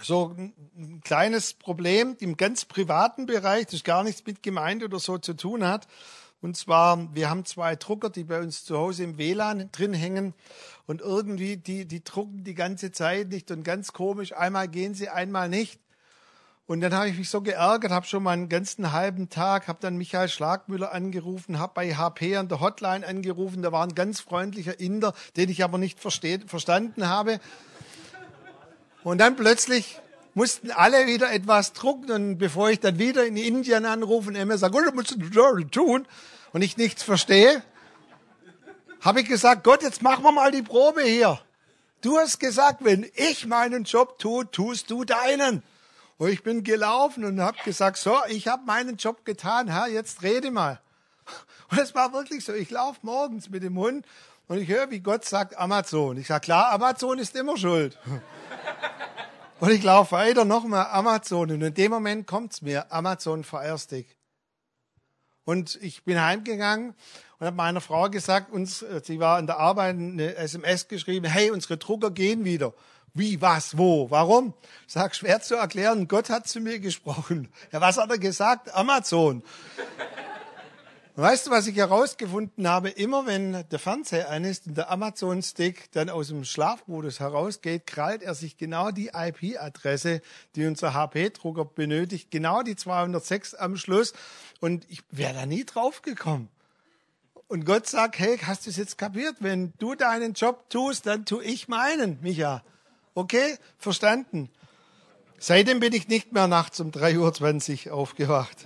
so 0.00 0.34
ein 0.38 1.00
kleines 1.04 1.54
Problem 1.54 2.16
im 2.20 2.36
ganz 2.36 2.64
privaten 2.64 3.26
Bereich, 3.26 3.66
das 3.66 3.82
gar 3.82 4.04
nichts 4.04 4.24
mit 4.26 4.42
Gemeinde 4.42 4.84
oder 4.84 4.98
so 4.98 5.18
zu 5.18 5.34
tun 5.34 5.66
hat. 5.66 5.88
Und 6.42 6.56
zwar, 6.56 7.14
wir 7.14 7.30
haben 7.30 7.44
zwei 7.44 7.76
Drucker, 7.76 8.10
die 8.10 8.24
bei 8.24 8.40
uns 8.40 8.64
zu 8.64 8.76
Hause 8.76 9.04
im 9.04 9.18
WLAN 9.18 9.70
drin 9.72 9.94
hängen. 9.94 10.34
Und 10.86 11.00
irgendwie, 11.00 11.56
die, 11.56 11.86
die 11.86 12.04
drucken 12.04 12.44
die 12.44 12.54
ganze 12.54 12.92
Zeit 12.92 13.28
nicht 13.28 13.50
und 13.50 13.64
ganz 13.64 13.92
komisch. 13.92 14.32
Einmal 14.32 14.68
gehen 14.68 14.94
sie, 14.94 15.08
einmal 15.08 15.48
nicht. 15.48 15.80
Und 16.68 16.80
dann 16.80 16.92
habe 16.92 17.08
ich 17.08 17.16
mich 17.16 17.30
so 17.30 17.42
geärgert, 17.42 17.92
habe 17.92 18.06
schon 18.06 18.24
mal 18.24 18.32
einen 18.32 18.48
ganzen 18.48 18.90
halben 18.90 19.28
Tag, 19.28 19.68
habe 19.68 19.78
dann 19.80 19.96
Michael 19.96 20.28
Schlagmüller 20.28 20.92
angerufen, 20.92 21.60
habe 21.60 21.72
bei 21.74 21.94
HP 21.94 22.36
an 22.36 22.48
der 22.48 22.60
Hotline 22.60 23.06
angerufen. 23.06 23.62
Da 23.62 23.70
war 23.70 23.84
ein 23.84 23.94
ganz 23.94 24.18
freundlicher 24.18 24.80
Inder, 24.80 25.14
den 25.36 25.48
ich 25.48 25.62
aber 25.62 25.78
nicht 25.78 26.00
versteht, 26.00 26.50
verstanden 26.50 27.08
habe. 27.08 27.38
Und 29.04 29.18
dann 29.18 29.36
plötzlich 29.36 30.00
mussten 30.34 30.72
alle 30.72 31.06
wieder 31.06 31.32
etwas 31.32 31.72
drucken 31.72 32.10
und 32.10 32.38
bevor 32.38 32.68
ich 32.68 32.80
dann 32.80 32.98
wieder 32.98 33.24
in 33.24 33.36
Indien 33.36 33.86
anrufe 33.86 34.28
und 34.28 34.34
er 34.34 34.44
mir 34.44 34.58
sagt, 34.58 34.74
was 34.74 34.92
musst 34.92 35.16
du 35.16 35.64
tun 35.66 36.06
und 36.52 36.62
ich 36.62 36.76
nichts 36.76 37.04
verstehe, 37.04 37.62
habe 39.00 39.20
ich 39.20 39.28
gesagt, 39.28 39.62
Gott, 39.62 39.82
jetzt 39.82 40.02
machen 40.02 40.24
wir 40.24 40.32
mal 40.32 40.50
die 40.50 40.62
Probe 40.62 41.02
hier. 41.02 41.40
Du 42.00 42.18
hast 42.18 42.40
gesagt, 42.40 42.84
wenn 42.84 43.08
ich 43.14 43.46
meinen 43.46 43.84
Job 43.84 44.18
tue, 44.18 44.50
tust 44.50 44.90
du 44.90 45.04
deinen. 45.04 45.62
Und 46.18 46.30
ich 46.30 46.42
bin 46.42 46.64
gelaufen 46.64 47.24
und 47.24 47.40
habe 47.40 47.58
gesagt, 47.64 47.98
so, 47.98 48.16
ich 48.28 48.48
habe 48.48 48.64
meinen 48.64 48.96
Job 48.96 49.24
getan, 49.24 49.68
Herr, 49.68 49.88
jetzt 49.88 50.22
rede 50.22 50.50
mal. 50.50 50.80
Und 51.70 51.78
es 51.78 51.94
war 51.94 52.12
wirklich 52.12 52.44
so, 52.44 52.52
ich 52.52 52.70
laufe 52.70 53.00
morgens 53.02 53.50
mit 53.50 53.62
dem 53.62 53.76
Hund 53.76 54.06
und 54.46 54.58
ich 54.58 54.68
höre, 54.68 54.90
wie 54.90 55.00
Gott 55.00 55.24
sagt, 55.24 55.58
Amazon. 55.58 56.16
Ich 56.16 56.28
sage, 56.28 56.42
klar, 56.42 56.70
Amazon 56.70 57.18
ist 57.18 57.34
immer 57.34 57.56
schuld. 57.56 57.98
Und 59.58 59.70
ich 59.70 59.82
laufe 59.82 60.12
weiter, 60.12 60.44
nochmal 60.44 60.86
Amazon. 60.92 61.50
Und 61.50 61.62
in 61.62 61.74
dem 61.74 61.90
Moment 61.90 62.26
kommt's 62.26 62.62
mir, 62.62 62.92
Amazon 62.92 63.44
Stick. 63.78 64.16
Und 65.44 65.78
ich 65.80 66.04
bin 66.04 66.20
heimgegangen 66.20 66.94
und 67.38 67.46
habe 67.46 67.56
meiner 67.56 67.80
Frau 67.80 68.10
gesagt, 68.10 68.52
uns, 68.52 68.84
sie 69.02 69.18
war 69.18 69.38
in 69.38 69.46
der 69.46 69.58
Arbeit 69.58 69.96
eine 69.96 70.34
SMS 70.34 70.88
geschrieben, 70.88 71.26
hey, 71.26 71.50
unsere 71.50 71.78
Drucker 71.78 72.10
gehen 72.10 72.44
wieder. 72.44 72.74
Wie, 73.18 73.40
was, 73.40 73.78
wo, 73.78 74.10
warum? 74.10 74.52
Sag, 74.86 75.16
schwer 75.16 75.40
zu 75.40 75.54
erklären, 75.54 76.06
Gott 76.06 76.28
hat 76.28 76.46
zu 76.46 76.60
mir 76.60 76.78
gesprochen. 76.80 77.48
Ja, 77.72 77.80
was 77.80 77.96
hat 77.96 78.10
er 78.10 78.18
gesagt? 78.18 78.74
Amazon. 78.74 79.42
Weißt 81.14 81.46
du, 81.46 81.50
was 81.50 81.66
ich 81.66 81.76
herausgefunden 81.76 82.68
habe? 82.68 82.90
Immer 82.90 83.24
wenn 83.24 83.66
der 83.70 83.78
Fernseher 83.78 84.28
an 84.28 84.44
ist 84.44 84.66
und 84.66 84.76
der 84.76 84.90
Amazon-Stick 84.90 85.90
dann 85.92 86.10
aus 86.10 86.28
dem 86.28 86.44
Schlafmodus 86.44 87.18
herausgeht, 87.18 87.86
krallt 87.86 88.22
er 88.22 88.34
sich 88.34 88.58
genau 88.58 88.90
die 88.90 89.12
IP-Adresse, 89.14 90.20
die 90.54 90.66
unser 90.66 90.92
HP-Drucker 90.92 91.64
benötigt, 91.64 92.30
genau 92.30 92.62
die 92.62 92.76
206 92.76 93.54
am 93.54 93.78
Schluss. 93.78 94.12
Und 94.60 94.84
ich 94.90 95.00
wäre 95.10 95.32
da 95.32 95.46
nie 95.46 95.64
drauf 95.64 96.02
gekommen. 96.02 96.50
Und 97.48 97.64
Gott 97.64 97.86
sagt, 97.86 98.18
hey, 98.18 98.36
hast 98.36 98.66
du 98.66 98.70
es 98.70 98.76
jetzt 98.76 98.98
kapiert? 98.98 99.36
Wenn 99.40 99.72
du 99.78 99.94
deinen 99.94 100.34
Job 100.34 100.68
tust, 100.68 101.06
dann 101.06 101.24
tu 101.24 101.40
ich 101.40 101.66
meinen, 101.66 102.18
Micha. 102.20 102.62
Okay, 103.16 103.56
verstanden. 103.78 104.50
Seitdem 105.38 105.80
bin 105.80 105.94
ich 105.94 106.06
nicht 106.06 106.32
mehr 106.32 106.48
nachts 106.48 106.80
um 106.80 106.90
3.20 106.90 107.86
Uhr 107.86 107.94
aufgewacht. 107.94 108.58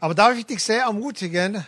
Aber 0.00 0.12
darf 0.16 0.36
ich 0.36 0.44
dich 0.44 0.64
sehr 0.64 0.82
ermutigen, 0.82 1.64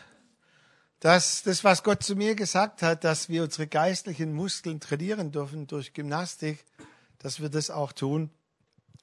dass 0.99 1.45
das, 1.45 1.63
was 1.63 1.85
Gott 1.85 2.03
zu 2.03 2.17
mir 2.17 2.35
gesagt 2.35 2.83
hat, 2.83 3.05
dass 3.05 3.29
wir 3.29 3.45
unsere 3.45 3.69
geistlichen 3.69 4.33
Muskeln 4.33 4.81
trainieren 4.81 5.31
dürfen 5.31 5.69
durch 5.69 5.93
Gymnastik, 5.93 6.65
dass 7.19 7.41
wir 7.41 7.51
das 7.51 7.71
auch 7.71 7.93
tun. 7.93 8.29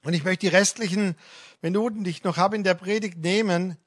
Und 0.03 0.11
ich 0.11 0.25
möchte 0.25 0.49
die 0.49 0.53
restlichen 0.53 1.15
Minuten, 1.61 2.03
die 2.03 2.09
ich 2.09 2.25
noch 2.25 2.35
habe 2.35 2.57
in 2.57 2.65
der 2.65 2.73
Predigt, 2.73 3.19
nehmen, 3.19 3.77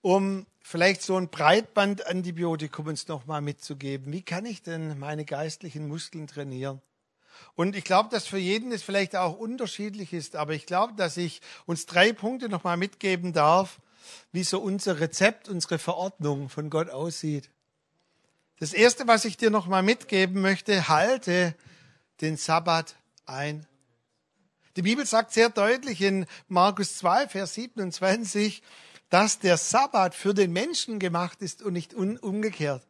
um 0.00 0.46
vielleicht 0.62 1.02
so 1.02 1.18
ein 1.18 1.28
Breitbandantibiotikum 1.28 2.86
uns 2.86 3.08
nochmal 3.08 3.42
mitzugeben. 3.42 4.10
Wie 4.10 4.22
kann 4.22 4.46
ich 4.46 4.62
denn 4.62 4.98
meine 4.98 5.26
geistlichen 5.26 5.86
Muskeln 5.86 6.28
trainieren? 6.28 6.80
Und 7.54 7.76
ich 7.76 7.84
glaube, 7.84 8.08
dass 8.10 8.26
für 8.26 8.38
jeden 8.38 8.72
es 8.72 8.82
vielleicht 8.82 9.16
auch 9.16 9.38
unterschiedlich 9.38 10.12
ist, 10.12 10.36
aber 10.36 10.52
ich 10.52 10.66
glaube, 10.66 10.94
dass 10.94 11.16
ich 11.16 11.40
uns 11.66 11.86
drei 11.86 12.12
Punkte 12.12 12.48
nochmal 12.48 12.76
mitgeben 12.76 13.32
darf, 13.32 13.80
wie 14.32 14.44
so 14.44 14.60
unser 14.60 15.00
Rezept, 15.00 15.48
unsere 15.48 15.78
Verordnung 15.78 16.48
von 16.48 16.70
Gott 16.70 16.90
aussieht. 16.90 17.50
Das 18.58 18.72
erste, 18.72 19.06
was 19.06 19.24
ich 19.24 19.36
dir 19.36 19.50
nochmal 19.50 19.82
mitgeben 19.82 20.40
möchte, 20.40 20.88
halte 20.88 21.54
den 22.20 22.36
Sabbat 22.36 22.96
ein. 23.26 23.66
Die 24.76 24.82
Bibel 24.82 25.06
sagt 25.06 25.32
sehr 25.32 25.48
deutlich 25.48 26.02
in 26.02 26.26
Markus 26.48 26.98
2, 26.98 27.28
Vers 27.28 27.54
27, 27.54 28.62
dass 29.08 29.38
der 29.38 29.56
Sabbat 29.56 30.14
für 30.14 30.34
den 30.34 30.52
Menschen 30.52 30.98
gemacht 30.98 31.40
ist 31.42 31.62
und 31.62 31.72
nicht 31.72 31.94
umgekehrt. 31.94 32.86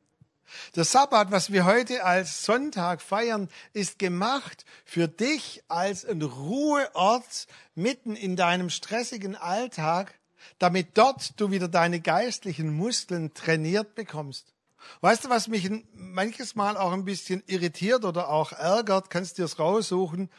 Der 0.75 0.85
Sabbat, 0.85 1.31
was 1.31 1.53
wir 1.53 1.65
heute 1.65 2.05
als 2.05 2.45
Sonntag 2.45 3.03
feiern, 3.03 3.49
ist 3.73 3.99
gemacht 3.99 4.65
für 4.85 5.09
dich 5.09 5.63
als 5.69 6.05
ein 6.05 6.23
Ruheort 6.23 7.47
mitten 7.75 8.15
in 8.17 8.37
deinem 8.37 8.71
stressigen 8.71 9.37
Alltag, 9.37 10.19
damit 10.59 10.97
dort 10.99 11.41
du 11.41 11.51
wieder 11.51 11.69
deine 11.69 12.01
geistlichen 12.01 12.73
Muskeln 12.73 13.35
trainiert 13.35 13.95
bekommst. 13.95 14.53
Weißt 15.01 15.25
du, 15.25 15.31
was 15.31 15.49
mich 15.49 15.69
manches 15.95 16.55
Mal 16.55 16.77
auch 16.77 16.93
ein 16.93 17.05
bisschen 17.05 17.43
irritiert 17.47 18.05
oder 18.05 18.29
auch 18.29 18.53
ärgert, 18.53 19.11
kannst 19.11 19.39
du 19.39 19.45
es 19.45 19.59
raussuchen, 19.59 20.31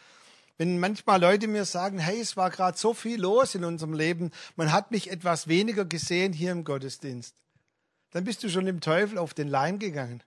wenn 0.57 0.79
manchmal 0.79 1.21
Leute 1.21 1.47
mir 1.47 1.65
sagen, 1.65 1.99
hey, 1.99 2.19
es 2.19 2.35
war 2.35 2.49
gerade 2.49 2.77
so 2.77 2.93
viel 2.93 3.21
los 3.21 3.53
in 3.55 3.63
unserem 3.63 3.93
Leben, 3.93 4.31
man 4.55 4.71
hat 4.71 4.91
mich 4.91 5.11
etwas 5.11 5.47
weniger 5.47 5.85
gesehen 5.85 6.33
hier 6.33 6.51
im 6.51 6.63
Gottesdienst. 6.63 7.35
Dann 8.11 8.23
bist 8.23 8.43
du 8.43 8.49
schon 8.49 8.65
dem 8.65 8.81
Teufel 8.81 9.17
auf 9.17 9.33
den 9.33 9.47
Leim 9.47 9.79
gegangen. 9.79 10.23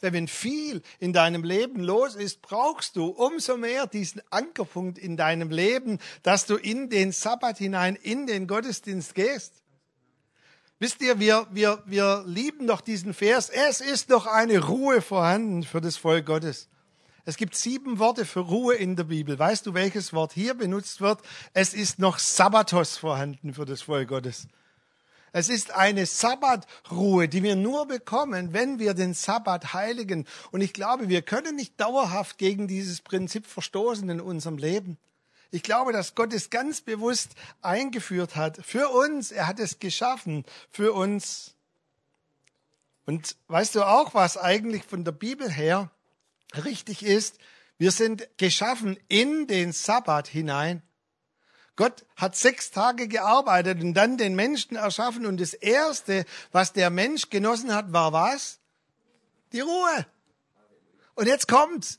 Weil 0.00 0.12
wenn 0.12 0.28
viel 0.28 0.82
in 0.98 1.12
deinem 1.12 1.44
Leben 1.44 1.82
los 1.82 2.16
ist, 2.16 2.42
brauchst 2.42 2.96
du 2.96 3.06
umso 3.06 3.56
mehr 3.56 3.86
diesen 3.86 4.20
Ankerpunkt 4.30 4.98
in 4.98 5.16
deinem 5.16 5.50
Leben, 5.50 5.98
dass 6.24 6.44
du 6.44 6.56
in 6.56 6.90
den 6.90 7.12
Sabbat 7.12 7.58
hinein, 7.58 7.94
in 7.94 8.26
den 8.26 8.48
Gottesdienst 8.48 9.14
gehst. 9.14 9.62
Wisst 10.80 11.00
ihr, 11.00 11.20
wir, 11.20 11.46
wir, 11.52 11.80
wir 11.86 12.24
lieben 12.26 12.66
doch 12.66 12.80
diesen 12.80 13.14
Vers. 13.14 13.48
Es 13.48 13.80
ist 13.80 14.10
doch 14.10 14.26
eine 14.26 14.58
Ruhe 14.66 15.00
vorhanden 15.00 15.62
für 15.62 15.80
das 15.80 15.96
Volk 15.96 16.26
Gottes. 16.26 16.68
Es 17.24 17.36
gibt 17.36 17.54
sieben 17.54 18.00
Worte 18.00 18.24
für 18.24 18.40
Ruhe 18.40 18.74
in 18.74 18.96
der 18.96 19.04
Bibel. 19.04 19.38
Weißt 19.38 19.64
du, 19.64 19.74
welches 19.74 20.12
Wort 20.12 20.32
hier 20.32 20.54
benutzt 20.54 21.00
wird? 21.00 21.20
Es 21.54 21.72
ist 21.72 22.00
noch 22.00 22.18
Sabbatos 22.18 22.96
vorhanden 22.96 23.54
für 23.54 23.64
das 23.64 23.82
Volk 23.82 24.08
Gottes. 24.08 24.48
Es 25.32 25.48
ist 25.48 25.70
eine 25.70 26.04
Sabbatruhe, 26.04 27.26
die 27.26 27.42
wir 27.42 27.56
nur 27.56 27.86
bekommen, 27.86 28.52
wenn 28.52 28.78
wir 28.78 28.92
den 28.92 29.14
Sabbat 29.14 29.72
heiligen. 29.72 30.26
Und 30.50 30.60
ich 30.60 30.74
glaube, 30.74 31.08
wir 31.08 31.22
können 31.22 31.56
nicht 31.56 31.80
dauerhaft 31.80 32.36
gegen 32.36 32.68
dieses 32.68 33.00
Prinzip 33.00 33.46
verstoßen 33.46 34.08
in 34.10 34.20
unserem 34.20 34.58
Leben. 34.58 34.98
Ich 35.50 35.62
glaube, 35.62 35.92
dass 35.92 36.14
Gott 36.14 36.32
es 36.34 36.50
ganz 36.50 36.82
bewusst 36.82 37.30
eingeführt 37.62 38.36
hat 38.36 38.58
für 38.62 38.90
uns. 38.90 39.32
Er 39.32 39.46
hat 39.46 39.58
es 39.58 39.78
geschaffen 39.78 40.44
für 40.70 40.92
uns. 40.92 41.54
Und 43.06 43.36
weißt 43.48 43.74
du 43.74 43.82
auch, 43.84 44.14
was 44.14 44.36
eigentlich 44.36 44.84
von 44.84 45.04
der 45.04 45.12
Bibel 45.12 45.50
her 45.50 45.90
richtig 46.64 47.02
ist? 47.02 47.38
Wir 47.78 47.90
sind 47.90 48.28
geschaffen 48.36 48.98
in 49.08 49.46
den 49.46 49.72
Sabbat 49.72 50.28
hinein. 50.28 50.82
Gott 51.76 52.04
hat 52.16 52.36
sechs 52.36 52.70
Tage 52.70 53.08
gearbeitet 53.08 53.82
und 53.82 53.94
dann 53.94 54.18
den 54.18 54.34
Menschen 54.34 54.76
erschaffen. 54.76 55.24
Und 55.26 55.40
das 55.40 55.54
Erste, 55.54 56.24
was 56.50 56.72
der 56.72 56.90
Mensch 56.90 57.30
genossen 57.30 57.74
hat, 57.74 57.92
war 57.92 58.12
was? 58.12 58.58
Die 59.52 59.60
Ruhe. 59.60 60.06
Und 61.14 61.26
jetzt 61.26 61.48
kommt's. 61.48 61.98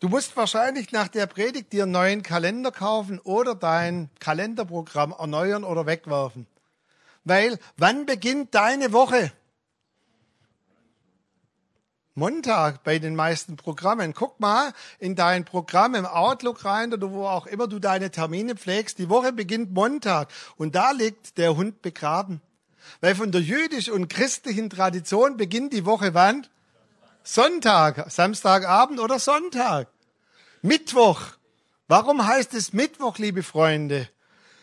Du 0.00 0.08
musst 0.08 0.36
wahrscheinlich 0.36 0.92
nach 0.92 1.08
der 1.08 1.26
Predigt 1.26 1.72
dir 1.72 1.84
einen 1.84 1.92
neuen 1.92 2.22
Kalender 2.22 2.70
kaufen 2.70 3.18
oder 3.20 3.54
dein 3.54 4.10
Kalenderprogramm 4.20 5.14
erneuern 5.18 5.64
oder 5.64 5.86
wegwerfen. 5.86 6.46
Weil 7.24 7.58
wann 7.76 8.06
beginnt 8.06 8.54
deine 8.54 8.92
Woche? 8.92 9.32
Montag 12.18 12.82
bei 12.82 12.98
den 12.98 13.14
meisten 13.14 13.56
Programmen. 13.56 14.14
Guck 14.14 14.40
mal 14.40 14.72
in 14.98 15.16
dein 15.16 15.44
Programm 15.44 15.94
im 15.94 16.06
Outlook 16.06 16.64
rein 16.64 16.94
oder 16.94 17.12
wo 17.12 17.26
auch 17.26 17.46
immer 17.46 17.68
du 17.68 17.78
deine 17.78 18.10
Termine 18.10 18.56
pflegst. 18.56 18.98
Die 18.98 19.10
Woche 19.10 19.34
beginnt 19.34 19.72
Montag 19.72 20.28
und 20.56 20.74
da 20.74 20.92
liegt 20.92 21.36
der 21.36 21.56
Hund 21.56 21.82
begraben. 21.82 22.40
Weil 23.02 23.14
von 23.14 23.32
der 23.32 23.42
jüdischen 23.42 23.92
und 23.92 24.08
christlichen 24.08 24.70
Tradition 24.70 25.36
beginnt 25.36 25.74
die 25.74 25.84
Woche 25.84 26.14
wann? 26.14 26.46
Sonntag, 27.22 28.10
Samstagabend 28.10 28.98
oder 28.98 29.18
Sonntag. 29.18 29.88
Mittwoch. 30.62 31.20
Warum 31.86 32.26
heißt 32.26 32.54
es 32.54 32.72
Mittwoch, 32.72 33.18
liebe 33.18 33.42
Freunde? 33.42 34.08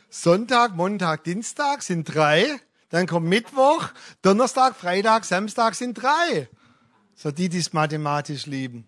Sonntag, 0.09 0.75
Montag, 0.75 1.23
Dienstag 1.23 1.83
sind 1.83 2.05
drei. 2.05 2.59
Dann 2.89 3.05
kommt 3.05 3.27
Mittwoch, 3.27 3.89
Donnerstag, 4.23 4.75
Freitag, 4.75 5.25
Samstag 5.25 5.75
sind 5.75 5.93
drei. 5.93 6.49
So 7.15 7.32
die, 7.32 7.49
die 7.49 7.60
es 7.60 7.73
mathematisch 7.73 8.45
lieben. 8.45 8.88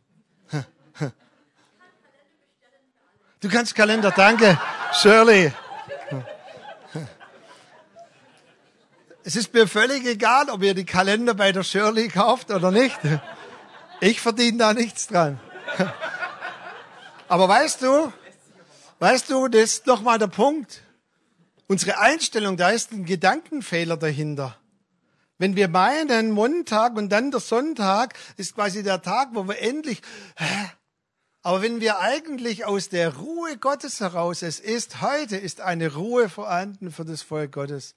Du 3.41 3.49
kannst 3.49 3.75
Kalender, 3.75 4.11
danke, 4.11 4.59
Shirley. 4.93 5.53
Es 9.23 9.35
ist 9.35 9.53
mir 9.53 9.67
völlig 9.67 10.05
egal, 10.05 10.49
ob 10.49 10.63
ihr 10.63 10.73
die 10.73 10.85
Kalender 10.85 11.33
bei 11.33 11.51
der 11.51 11.63
Shirley 11.63 12.07
kauft 12.09 12.51
oder 12.51 12.71
nicht. 12.71 12.99
Ich 14.01 14.21
verdiene 14.21 14.57
da 14.57 14.73
nichts 14.73 15.07
dran. 15.07 15.39
Aber 17.27 17.47
weißt 17.47 17.81
du, 17.81 18.13
weißt 18.99 19.29
du, 19.29 19.47
das 19.47 19.61
ist 19.61 19.87
nochmal 19.87 20.19
der 20.19 20.27
Punkt. 20.27 20.81
Unsere 21.67 21.99
Einstellung, 21.99 22.57
da 22.57 22.69
ist 22.69 22.91
ein 22.91 23.05
Gedankenfehler 23.05 23.97
dahinter. 23.97 24.55
Wenn 25.37 25.55
wir 25.55 25.67
meinen, 25.67 26.31
Montag 26.31 26.95
und 26.95 27.09
dann 27.09 27.31
der 27.31 27.41
Sonntag 27.41 28.17
ist 28.37 28.55
quasi 28.55 28.83
der 28.83 29.01
Tag, 29.01 29.29
wo 29.33 29.47
wir 29.47 29.59
endlich, 29.61 30.01
aber 31.45 31.61
wenn 31.61 31.79
wir 31.79 31.99
eigentlich 31.99 32.65
aus 32.65 32.89
der 32.89 33.17
Ruhe 33.17 33.57
Gottes 33.57 33.99
heraus, 33.99 34.41
es 34.41 34.59
ist 34.59 35.01
heute, 35.01 35.37
ist 35.37 35.61
eine 35.61 35.93
Ruhe 35.93 36.27
vorhanden 36.27 36.91
für 36.91 37.05
das 37.05 37.21
Volk 37.21 37.51
Gottes. 37.51 37.93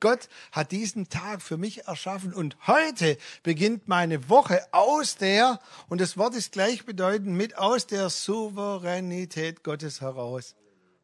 Gott 0.00 0.28
hat 0.52 0.72
diesen 0.72 1.08
Tag 1.08 1.40
für 1.40 1.56
mich 1.56 1.86
erschaffen 1.86 2.34
und 2.34 2.54
heute 2.66 3.16
beginnt 3.42 3.88
meine 3.88 4.28
Woche 4.28 4.60
aus 4.72 5.16
der, 5.16 5.58
und 5.88 6.02
das 6.02 6.18
Wort 6.18 6.34
ist 6.34 6.52
gleichbedeutend 6.52 7.34
mit 7.34 7.56
aus 7.56 7.86
der 7.86 8.10
Souveränität 8.10 9.64
Gottes 9.64 10.02
heraus. 10.02 10.54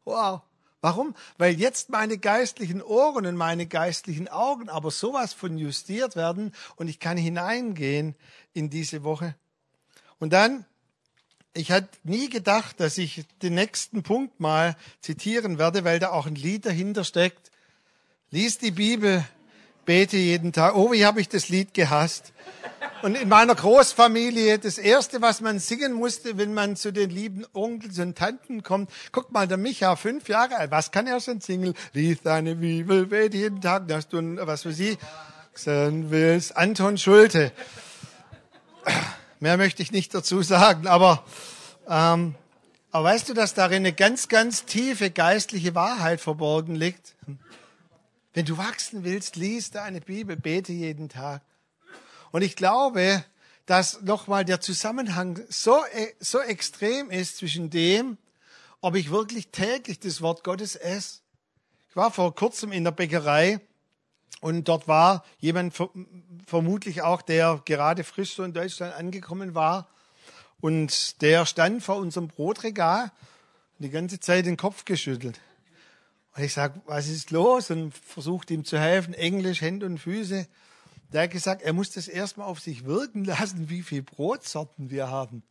Wow. 0.05 0.41
Warum? 0.83 1.15
Weil 1.37 1.57
jetzt 1.57 1.91
meine 1.91 2.17
geistlichen 2.17 2.81
Ohren 2.81 3.25
und 3.25 3.37
meine 3.37 3.67
geistlichen 3.67 4.27
Augen 4.27 4.67
aber 4.67 4.91
sowas 4.91 5.31
von 5.31 5.57
justiert 5.57 6.17
werden 6.17 6.51
und 6.75 6.89
ich 6.89 6.99
kann 6.99 7.15
hineingehen 7.15 8.15
in 8.51 8.69
diese 8.69 9.05
Woche. 9.05 9.33
Und 10.19 10.33
dann, 10.33 10.65
ich 11.53 11.71
hatte 11.71 11.87
nie 12.03 12.29
gedacht, 12.29 12.81
dass 12.81 12.97
ich 12.97 13.23
den 13.41 13.53
nächsten 13.53 14.03
Punkt 14.03 14.41
mal 14.41 14.75
zitieren 14.99 15.57
werde, 15.57 15.85
weil 15.85 15.99
da 15.99 16.09
auch 16.09 16.25
ein 16.25 16.35
Lied 16.35 16.65
dahinter 16.65 17.05
steckt. 17.05 17.49
Lies 18.29 18.57
die 18.57 18.71
Bibel, 18.71 19.23
bete 19.85 20.17
jeden 20.17 20.51
Tag. 20.51 20.75
Oh, 20.75 20.91
wie 20.91 21.05
habe 21.05 21.21
ich 21.21 21.29
das 21.29 21.47
Lied 21.47 21.73
gehasst. 21.73 22.33
Und 23.03 23.15
in 23.15 23.27
meiner 23.27 23.53
Großfamilie, 23.53 24.59
das 24.59 24.77
erste, 24.77 25.21
was 25.21 25.41
man 25.41 25.59
singen 25.59 25.91
musste, 25.91 26.37
wenn 26.37 26.53
man 26.53 26.77
zu 26.77 26.93
den 26.93 27.09
lieben 27.09 27.45
Onkels 27.51 27.99
und 27.99 28.17
Tanten 28.17 28.63
kommt, 28.63 28.89
guck 29.11 29.29
mal, 29.33 29.45
der 29.45 29.57
Micha, 29.57 29.97
fünf 29.97 30.29
Jahre 30.29 30.55
alt, 30.55 30.71
was 30.71 30.91
kann 30.91 31.05
er 31.05 31.19
schon 31.19 31.41
singen? 31.41 31.73
Lies 31.91 32.21
deine 32.21 32.55
Bibel, 32.55 33.07
bet 33.07 33.33
jeden 33.33 33.59
Tag, 33.59 33.89
dass 33.89 34.07
du, 34.07 34.37
was 34.47 34.61
für 34.61 34.71
sie 34.71 34.97
sagen 35.53 36.11
willst. 36.11 36.55
Anton 36.55 36.97
Schulte. 36.97 37.51
Mehr 39.41 39.57
möchte 39.57 39.83
ich 39.83 39.91
nicht 39.91 40.15
dazu 40.15 40.41
sagen, 40.41 40.87
aber, 40.87 41.25
ähm, 41.89 42.35
aber 42.91 43.03
weißt 43.03 43.27
du, 43.27 43.33
dass 43.33 43.53
darin 43.53 43.79
eine 43.79 43.91
ganz, 43.91 44.29
ganz 44.29 44.63
tiefe 44.63 45.11
geistliche 45.11 45.75
Wahrheit 45.75 46.21
verborgen 46.21 46.75
liegt? 46.75 47.15
Wenn 48.33 48.45
du 48.45 48.57
wachsen 48.57 49.03
willst, 49.03 49.35
lies 49.35 49.71
deine 49.71 49.99
Bibel, 49.99 50.37
bete 50.37 50.71
jeden 50.71 51.09
Tag. 51.09 51.41
Und 52.33 52.41
ich 52.41 52.55
glaube, 52.55 53.23
dass 53.67 54.01
nochmal 54.01 54.43
der 54.43 54.59
Zusammenhang 54.59 55.39
so, 55.49 55.85
e, 55.93 56.13
so 56.19 56.39
extrem 56.39 57.11
ist 57.11 57.37
zwischen 57.37 57.69
dem, 57.69 58.17
ob 58.81 58.95
ich 58.95 59.11
wirklich 59.11 59.49
täglich 59.49 59.99
das 59.99 60.19
Wort 60.19 60.43
Gottes 60.43 60.75
esse. 60.75 61.19
Ich 61.89 61.95
war 61.95 62.09
vor 62.09 62.33
kurzem 62.33 62.71
in 62.71 62.83
der 62.83 62.91
Bäckerei 62.91 63.59
und 64.41 64.67
dort 64.67 64.87
war 64.87 65.23
jemand 65.37 65.75
vermutlich 66.47 67.03
auch, 67.03 67.21
der 67.21 67.61
gerade 67.65 68.03
frisch 68.03 68.33
so 68.33 68.43
in 68.43 68.51
Deutschland 68.51 68.95
angekommen 68.95 69.53
war. 69.53 69.87
Und 70.59 71.21
der 71.21 71.45
stand 71.45 71.83
vor 71.83 71.97
unserem 71.97 72.29
Brotregal 72.29 73.11
und 73.77 73.85
die 73.85 73.91
ganze 73.91 74.19
Zeit 74.19 74.47
den 74.47 74.57
Kopf 74.57 74.85
geschüttelt. 74.85 75.39
Und 76.35 76.43
ich 76.43 76.53
sag, 76.53 76.73
was 76.87 77.09
ist 77.09 77.29
los? 77.29 77.69
Und 77.69 77.93
versucht 77.93 78.49
ihm 78.49 78.65
zu 78.65 78.79
helfen, 78.79 79.13
Englisch, 79.13 79.61
Hände 79.61 79.85
und 79.85 79.99
Füße. 79.99 80.47
Der 81.13 81.23
hat 81.23 81.31
gesagt, 81.31 81.61
er 81.61 81.73
muss 81.73 81.91
das 81.91 82.07
erstmal 82.07 82.47
auf 82.47 82.59
sich 82.59 82.85
wirken 82.85 83.23
lassen, 83.23 83.69
wie 83.69 83.83
viele 83.83 84.01
Brotsorten 84.01 84.89
wir 84.89 85.09
haben. 85.09 85.43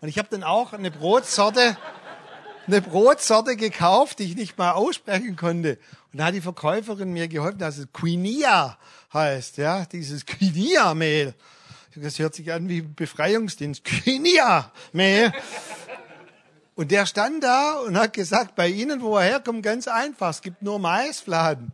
Und 0.00 0.08
ich 0.08 0.18
habe 0.18 0.28
dann 0.30 0.42
auch 0.42 0.72
eine 0.72 0.90
Brotsorte, 0.90 1.76
eine 2.66 2.80
Brotsorte 2.80 3.56
gekauft, 3.56 4.18
die 4.18 4.24
ich 4.24 4.36
nicht 4.36 4.56
mal 4.56 4.72
aussprechen 4.72 5.36
konnte. 5.36 5.78
Und 6.12 6.20
da 6.20 6.26
hat 6.26 6.34
die 6.34 6.40
Verkäuferin 6.40 7.12
mir 7.12 7.28
geholfen, 7.28 7.58
dass 7.58 7.76
es 7.76 7.92
Quinia 7.92 8.78
heißt, 9.12 9.58
ja, 9.58 9.84
dieses 9.84 10.24
Quinia-Mehl. 10.24 11.34
Das 11.94 12.18
hört 12.18 12.34
sich 12.34 12.52
an 12.52 12.68
wie 12.68 12.80
Befreiungsdienst. 12.80 13.84
Quinia-Mehl. 13.84 15.32
Und 16.74 16.90
der 16.90 17.06
stand 17.06 17.42
da 17.44 17.80
und 17.80 17.98
hat 17.98 18.12
gesagt, 18.14 18.54
bei 18.54 18.68
Ihnen, 18.68 19.00
wo 19.02 19.16
er 19.16 19.24
herkommt, 19.24 19.62
ganz 19.62 19.88
einfach, 19.88 20.30
es 20.30 20.42
gibt 20.42 20.62
nur 20.62 20.78
Maisfladen. 20.78 21.72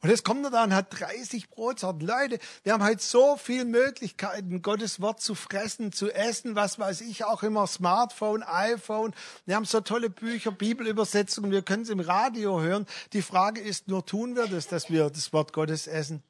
Und 0.00 0.10
jetzt 0.10 0.24
kommt 0.24 0.44
er 0.44 0.50
da 0.50 0.62
und 0.62 0.74
hat 0.74 1.00
30 1.00 1.50
Brotsorten. 1.50 2.06
Leute, 2.06 2.38
wir 2.62 2.72
haben 2.72 2.84
halt 2.84 3.00
so 3.00 3.36
viele 3.36 3.64
Möglichkeiten, 3.64 4.62
Gottes 4.62 5.00
Wort 5.00 5.20
zu 5.20 5.34
fressen, 5.34 5.90
zu 5.90 6.12
essen, 6.12 6.54
was 6.54 6.78
weiß 6.78 7.00
ich, 7.00 7.24
auch 7.24 7.42
immer 7.42 7.66
Smartphone, 7.66 8.44
iPhone. 8.44 9.12
Wir 9.44 9.56
haben 9.56 9.64
so 9.64 9.80
tolle 9.80 10.08
Bücher, 10.08 10.52
Bibelübersetzungen, 10.52 11.50
wir 11.50 11.62
können 11.62 11.82
es 11.82 11.88
im 11.88 11.98
Radio 11.98 12.60
hören. 12.60 12.86
Die 13.12 13.22
Frage 13.22 13.60
ist 13.60 13.88
nur, 13.88 14.06
tun 14.06 14.36
wir 14.36 14.46
das, 14.46 14.68
dass 14.68 14.88
wir 14.88 15.10
das 15.10 15.32
Wort 15.32 15.52
Gottes 15.52 15.88
essen? 15.88 16.22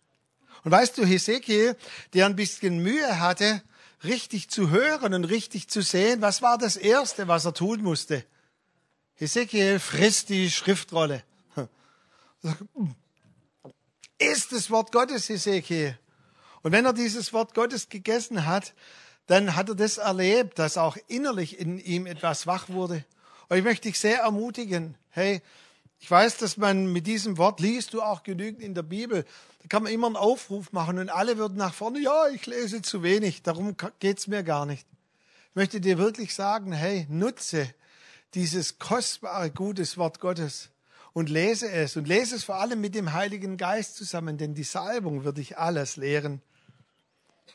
Und 0.64 0.72
weißt 0.72 0.96
du, 0.96 1.04
Hesekiel, 1.04 1.76
der 2.14 2.24
ein 2.24 2.36
bisschen 2.36 2.82
Mühe 2.82 3.20
hatte, 3.20 3.62
richtig 4.02 4.48
zu 4.48 4.70
hören 4.70 5.12
und 5.12 5.24
richtig 5.24 5.68
zu 5.68 5.82
sehen, 5.82 6.22
was 6.22 6.40
war 6.40 6.56
das 6.56 6.76
Erste, 6.76 7.28
was 7.28 7.44
er 7.44 7.52
tun 7.52 7.82
musste? 7.82 8.24
Hesekiel 9.16 9.78
frisst 9.78 10.30
die 10.30 10.50
Schriftrolle 10.50 11.22
ist 14.18 14.52
das 14.52 14.70
Wort 14.70 14.92
Gottes, 14.92 15.28
Hesekiel. 15.28 15.98
Und 16.62 16.72
wenn 16.72 16.84
er 16.84 16.92
dieses 16.92 17.32
Wort 17.32 17.54
Gottes 17.54 17.88
gegessen 17.88 18.46
hat, 18.46 18.74
dann 19.26 19.54
hat 19.54 19.68
er 19.68 19.74
das 19.74 19.98
erlebt, 19.98 20.58
dass 20.58 20.76
auch 20.76 20.96
innerlich 21.06 21.58
in 21.58 21.78
ihm 21.78 22.06
etwas 22.06 22.46
wach 22.46 22.68
wurde. 22.68 23.04
Und 23.48 23.58
ich 23.58 23.64
möchte 23.64 23.88
dich 23.88 23.98
sehr 23.98 24.20
ermutigen, 24.20 24.96
hey, 25.10 25.40
ich 26.00 26.10
weiß, 26.10 26.38
dass 26.38 26.56
man 26.56 26.92
mit 26.92 27.06
diesem 27.06 27.38
Wort 27.38 27.60
liest 27.60 27.92
du 27.94 28.02
auch 28.02 28.22
genügend 28.22 28.62
in 28.62 28.74
der 28.74 28.82
Bibel. 28.82 29.24
Da 29.62 29.68
kann 29.68 29.82
man 29.82 29.92
immer 29.92 30.06
einen 30.06 30.16
Aufruf 30.16 30.72
machen 30.72 30.98
und 30.98 31.10
alle 31.10 31.38
würden 31.38 31.58
nach 31.58 31.74
vorne, 31.74 32.00
ja, 32.00 32.28
ich 32.28 32.46
lese 32.46 32.82
zu 32.82 33.02
wenig, 33.02 33.42
darum 33.42 33.76
geht's 33.98 34.26
mir 34.26 34.42
gar 34.42 34.64
nicht. 34.64 34.86
Ich 35.50 35.56
möchte 35.56 35.80
dir 35.80 35.98
wirklich 35.98 36.34
sagen, 36.34 36.72
hey, 36.72 37.06
nutze 37.08 37.72
dieses 38.34 38.78
kostbare, 38.78 39.50
gutes 39.50 39.98
Wort 39.98 40.20
Gottes 40.20 40.70
und 41.18 41.28
lese 41.28 41.68
es 41.68 41.96
und 41.96 42.06
lese 42.06 42.36
es 42.36 42.44
vor 42.44 42.60
allem 42.60 42.80
mit 42.80 42.94
dem 42.94 43.12
Heiligen 43.12 43.56
Geist 43.56 43.96
zusammen, 43.96 44.38
denn 44.38 44.54
die 44.54 44.62
Salbung 44.62 45.24
wird 45.24 45.38
dich 45.38 45.58
alles 45.58 45.96
lehren. 45.96 46.40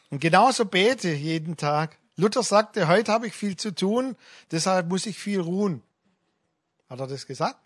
Und 0.10 0.20
genauso 0.20 0.66
bete 0.66 1.14
jeden 1.14 1.56
Tag. 1.56 1.98
Luther 2.18 2.44
sagte, 2.44 2.90
heute 2.90 3.14
habe 3.14 3.26
ich 3.26 3.34
viel 3.34 3.56
zu 3.56 3.74
tun, 3.74 4.18
deshalb 4.52 4.90
muss 4.90 5.06
ich 5.06 5.18
viel 5.18 5.40
ruhen. 5.40 5.82
Hat 6.90 7.00
er 7.00 7.08
das 7.08 7.26
gesagt? 7.26 7.58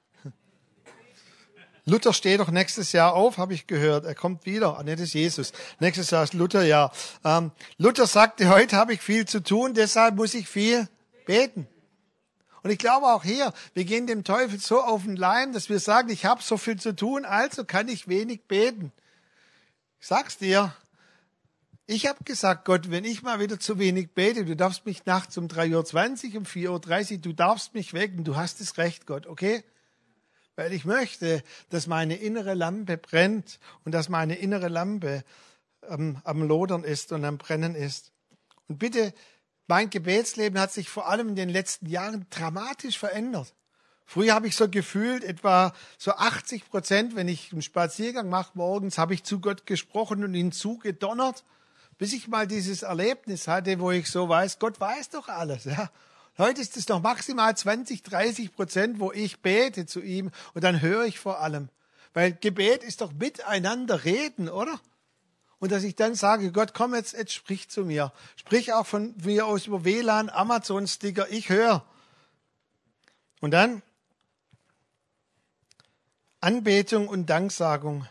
Luther 1.86 2.14
steht 2.14 2.42
doch 2.42 2.52
nächstes 2.52 2.92
Jahr 2.92 3.16
auf, 3.16 3.40
habe 3.40 3.56
ich 3.56 3.66
gehört. 3.66 4.06
Er 4.06 4.14
kommt 4.14 4.46
wieder. 4.46 4.78
Ah, 4.78 4.84
nee, 4.84 4.96
das 4.96 5.06
ist 5.06 5.14
Jesus. 5.14 5.52
Nächstes 5.80 6.12
Jahr 6.12 6.24
ist 6.24 6.36
Lutherjahr. 6.36 6.92
Ähm, 7.26 7.52
Luther 7.78 8.06
sagte, 8.06 8.50
heute 8.50 8.76
habe 8.76 8.94
ich 8.94 9.02
viel 9.02 9.26
zu 9.26 9.42
tun, 9.42 9.74
deshalb 9.74 10.16
muss 10.16 10.36
ich 10.36 10.48
viel 10.48 10.88
beten. 11.26 11.68
Und 12.68 12.74
ich 12.74 12.80
glaube 12.80 13.06
auch 13.06 13.24
hier, 13.24 13.54
wir 13.76 13.86
gehen 13.86 14.08
dem 14.08 14.26
Teufel 14.26 14.60
so 14.60 14.82
auf 14.82 15.04
den 15.04 15.16
Leim, 15.16 15.54
dass 15.54 15.70
wir 15.70 15.80
sagen, 15.80 16.10
ich 16.10 16.26
habe 16.26 16.44
so 16.44 16.58
viel 16.58 16.78
zu 16.78 16.94
tun, 16.94 17.24
also 17.24 17.64
kann 17.64 17.88
ich 17.88 18.10
wenig 18.10 18.44
beten. 18.44 18.92
Ich 20.02 20.08
sag's 20.08 20.38
dir, 20.38 20.76
ich 21.86 22.08
habe 22.08 22.26
gesagt, 22.26 22.66
Gott, 22.66 22.92
wenn 22.92 23.06
ich 23.06 23.24
mal 23.24 23.40
wieder 23.40 23.58
zu 23.58 23.80
wenig 23.80 24.12
bete, 24.12 24.44
du 24.44 24.54
darfst 24.54 24.86
mich 24.86 25.06
nachts 25.06 25.38
um 25.38 25.48
3.20 25.48 26.34
Uhr, 26.34 26.40
um 26.40 26.44
4.30 26.44 27.12
Uhr, 27.14 27.18
du 27.20 27.32
darfst 27.32 27.74
mich 27.74 27.94
wecken, 27.94 28.26
du 28.26 28.36
hast 28.36 28.60
das 28.60 28.78
Recht, 28.78 29.06
Gott, 29.06 29.28
okay? 29.28 29.64
weil 30.58 30.74
ich 30.74 30.84
möchte, 30.84 31.44
dass 31.70 31.88
meine 31.88 32.18
innere 32.18 32.54
Lampe 32.54 32.98
brennt 32.98 33.62
und 33.86 33.94
dass 33.94 34.10
meine 34.10 34.36
innere 34.36 34.68
Lampe 34.68 35.24
ähm, 35.88 36.20
am 36.26 36.44
Lodern 36.44 36.84
ist 36.84 37.14
und 37.14 37.24
am 37.24 37.38
Brennen 37.38 37.76
ist. 37.76 38.12
Und 38.68 38.78
bitte, 38.78 39.14
mein 39.68 39.90
Gebetsleben 39.90 40.60
hat 40.60 40.72
sich 40.72 40.90
vor 40.90 41.08
allem 41.08 41.30
in 41.30 41.36
den 41.36 41.50
letzten 41.50 41.88
Jahren 41.88 42.26
dramatisch 42.30 42.98
verändert. 42.98 43.54
Früher 44.06 44.34
habe 44.34 44.48
ich 44.48 44.56
so 44.56 44.70
gefühlt, 44.70 45.26
etwa 45.26 45.74
so 45.98 46.12
80 46.12 46.70
Prozent, 46.70 47.18
wenn 47.18 47.28
ich 47.28 47.52
einen 47.52 47.62
Spaziergang 47.62 48.30
mache 48.30 48.52
morgens, 48.54 48.98
habe 48.98 49.14
ich 49.14 49.26
zu 49.26 49.42
Gott 49.42 49.66
gesprochen 49.66 50.24
und 50.24 50.34
ihn 50.34 50.54
zugedonnert, 50.54 51.44
bis 51.98 52.14
ich 52.14 52.30
mal 52.30 52.48
dieses 52.48 52.84
Erlebnis 52.84 53.50
hatte, 53.50 53.80
wo 53.82 53.92
ich 53.92 54.10
so 54.10 54.30
weiß, 54.30 54.60
Gott 54.60 54.80
weiß 54.80 55.10
doch 55.10 55.28
alles. 55.28 55.66
Ja. 55.66 55.92
Heute 56.38 56.62
ist 56.62 56.78
es 56.78 56.88
noch 56.88 57.02
maximal 57.02 57.58
20, 57.58 58.04
30 58.04 58.54
Prozent, 58.54 59.00
wo 59.02 59.12
ich 59.12 59.42
bete 59.42 59.86
zu 59.86 60.02
ihm 60.02 60.32
und 60.54 60.64
dann 60.64 60.82
höre 60.82 61.04
ich 61.04 61.20
vor 61.20 61.42
allem. 61.42 61.68
Weil 62.14 62.32
Gebet 62.32 62.84
ist 62.84 63.02
doch 63.02 63.12
miteinander 63.12 64.06
reden, 64.06 64.48
oder? 64.48 64.80
Und 65.60 65.72
dass 65.72 65.84
ich 65.84 65.96
dann 65.96 66.16
sage, 66.16 66.52
Gott, 66.52 66.74
komm 66.74 66.94
jetzt, 66.94 67.14
jetzt 67.14 67.34
sprich 67.34 67.70
zu 67.70 67.84
mir. 67.84 68.12
Sprich 68.36 68.74
auch 68.74 68.86
von 68.86 69.16
mir 69.24 69.48
aus 69.48 69.68
über 69.68 69.84
WLAN, 69.84 70.30
Amazon-Sticker, 70.30 71.30
ich 71.30 71.50
höre. 71.50 71.84
Und 73.42 73.52
dann 73.52 73.82
Anbetung 76.40 77.08
und 77.08 77.28
Danksagung 77.30 78.08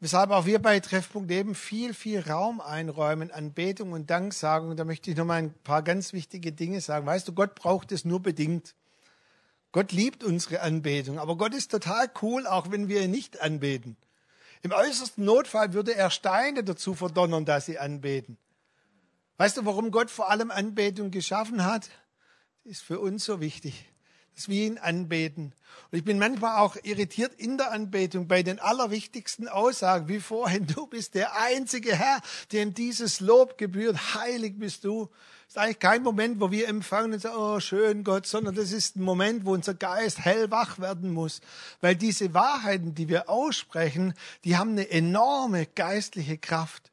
weshalb 0.00 0.30
auch 0.30 0.46
wir 0.46 0.60
bei 0.60 0.78
Treffpunkt 0.80 1.28
Leben 1.28 1.54
viel, 1.54 1.94
viel 1.94 2.20
Raum 2.20 2.60
einräumen 2.60 3.30
an 3.30 3.52
Betung 3.52 3.92
und 3.92 4.10
Danksagung. 4.10 4.76
Da 4.76 4.84
möchte 4.84 5.10
ich 5.10 5.16
noch 5.16 5.24
mal 5.24 5.42
ein 5.42 5.54
paar 5.64 5.82
ganz 5.82 6.12
wichtige 6.12 6.52
Dinge 6.52 6.80
sagen. 6.80 7.06
Weißt 7.06 7.26
du, 7.26 7.32
Gott 7.32 7.54
braucht 7.54 7.92
es 7.92 8.04
nur 8.04 8.20
bedingt. 8.20 8.74
Gott 9.72 9.92
liebt 9.92 10.24
unsere 10.24 10.60
Anbetung, 10.60 11.18
aber 11.18 11.36
Gott 11.36 11.54
ist 11.54 11.70
total 11.70 12.08
cool, 12.22 12.46
auch 12.46 12.70
wenn 12.70 12.88
wir 12.88 13.02
ihn 13.02 13.10
nicht 13.10 13.40
anbeten. 13.40 13.96
Im 14.66 14.72
äußersten 14.72 15.24
Notfall 15.24 15.74
würde 15.74 15.94
er 15.94 16.10
Steine 16.10 16.64
dazu 16.64 16.94
verdonnern, 16.94 17.44
dass 17.44 17.66
sie 17.66 17.78
anbeten. 17.78 18.36
Weißt 19.36 19.56
du, 19.56 19.64
warum 19.64 19.92
Gott 19.92 20.10
vor 20.10 20.28
allem 20.28 20.50
Anbetung 20.50 21.12
geschaffen 21.12 21.64
hat? 21.64 21.88
Das 22.64 22.72
ist 22.72 22.82
für 22.82 22.98
uns 22.98 23.24
so 23.24 23.40
wichtig 23.40 23.86
dass 24.36 24.50
wir 24.50 24.66
ihn 24.66 24.76
anbeten. 24.78 25.54
Und 25.90 25.98
ich 25.98 26.04
bin 26.04 26.18
manchmal 26.18 26.58
auch 26.60 26.76
irritiert 26.82 27.32
in 27.34 27.56
der 27.56 27.72
Anbetung 27.72 28.28
bei 28.28 28.42
den 28.42 28.60
allerwichtigsten 28.60 29.48
Aussagen, 29.48 30.08
wie 30.08 30.20
vorhin, 30.20 30.66
du 30.74 30.86
bist 30.86 31.14
der 31.14 31.40
einzige 31.40 31.96
Herr, 31.96 32.20
dem 32.52 32.74
dieses 32.74 33.20
Lob 33.20 33.56
gebührt, 33.56 34.14
heilig 34.14 34.58
bist 34.58 34.84
du. 34.84 35.08
Ist 35.48 35.58
eigentlich 35.58 35.78
kein 35.78 36.02
Moment, 36.02 36.40
wo 36.40 36.50
wir 36.50 36.68
empfangen 36.68 37.12
und 37.12 37.20
sagen, 37.20 37.36
oh 37.38 37.60
schön 37.60 38.02
Gott, 38.02 38.26
sondern 38.26 38.56
das 38.56 38.72
ist 38.72 38.96
ein 38.96 39.02
Moment, 39.02 39.44
wo 39.44 39.54
unser 39.54 39.74
Geist 39.74 40.18
hellwach 40.18 40.78
werden 40.78 41.12
muss. 41.12 41.40
Weil 41.80 41.94
diese 41.94 42.34
Wahrheiten, 42.34 42.94
die 42.94 43.08
wir 43.08 43.28
aussprechen, 43.28 44.14
die 44.44 44.56
haben 44.56 44.72
eine 44.72 44.90
enorme 44.90 45.66
geistliche 45.66 46.36
Kraft. 46.36 46.90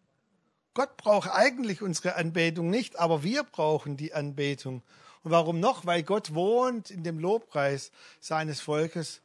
Gott 0.75 0.97
braucht 0.97 1.31
eigentlich 1.31 1.81
unsere 1.81 2.15
Anbetung 2.15 2.69
nicht, 2.69 2.99
aber 2.99 3.23
wir 3.23 3.43
brauchen 3.43 3.97
die 3.97 4.13
Anbetung. 4.13 4.81
Und 5.23 5.31
warum 5.31 5.59
noch? 5.59 5.85
Weil 5.85 6.03
Gott 6.03 6.33
wohnt 6.33 6.91
in 6.91 7.03
dem 7.03 7.19
Lobpreis 7.19 7.91
seines 8.19 8.61
Volkes. 8.61 9.21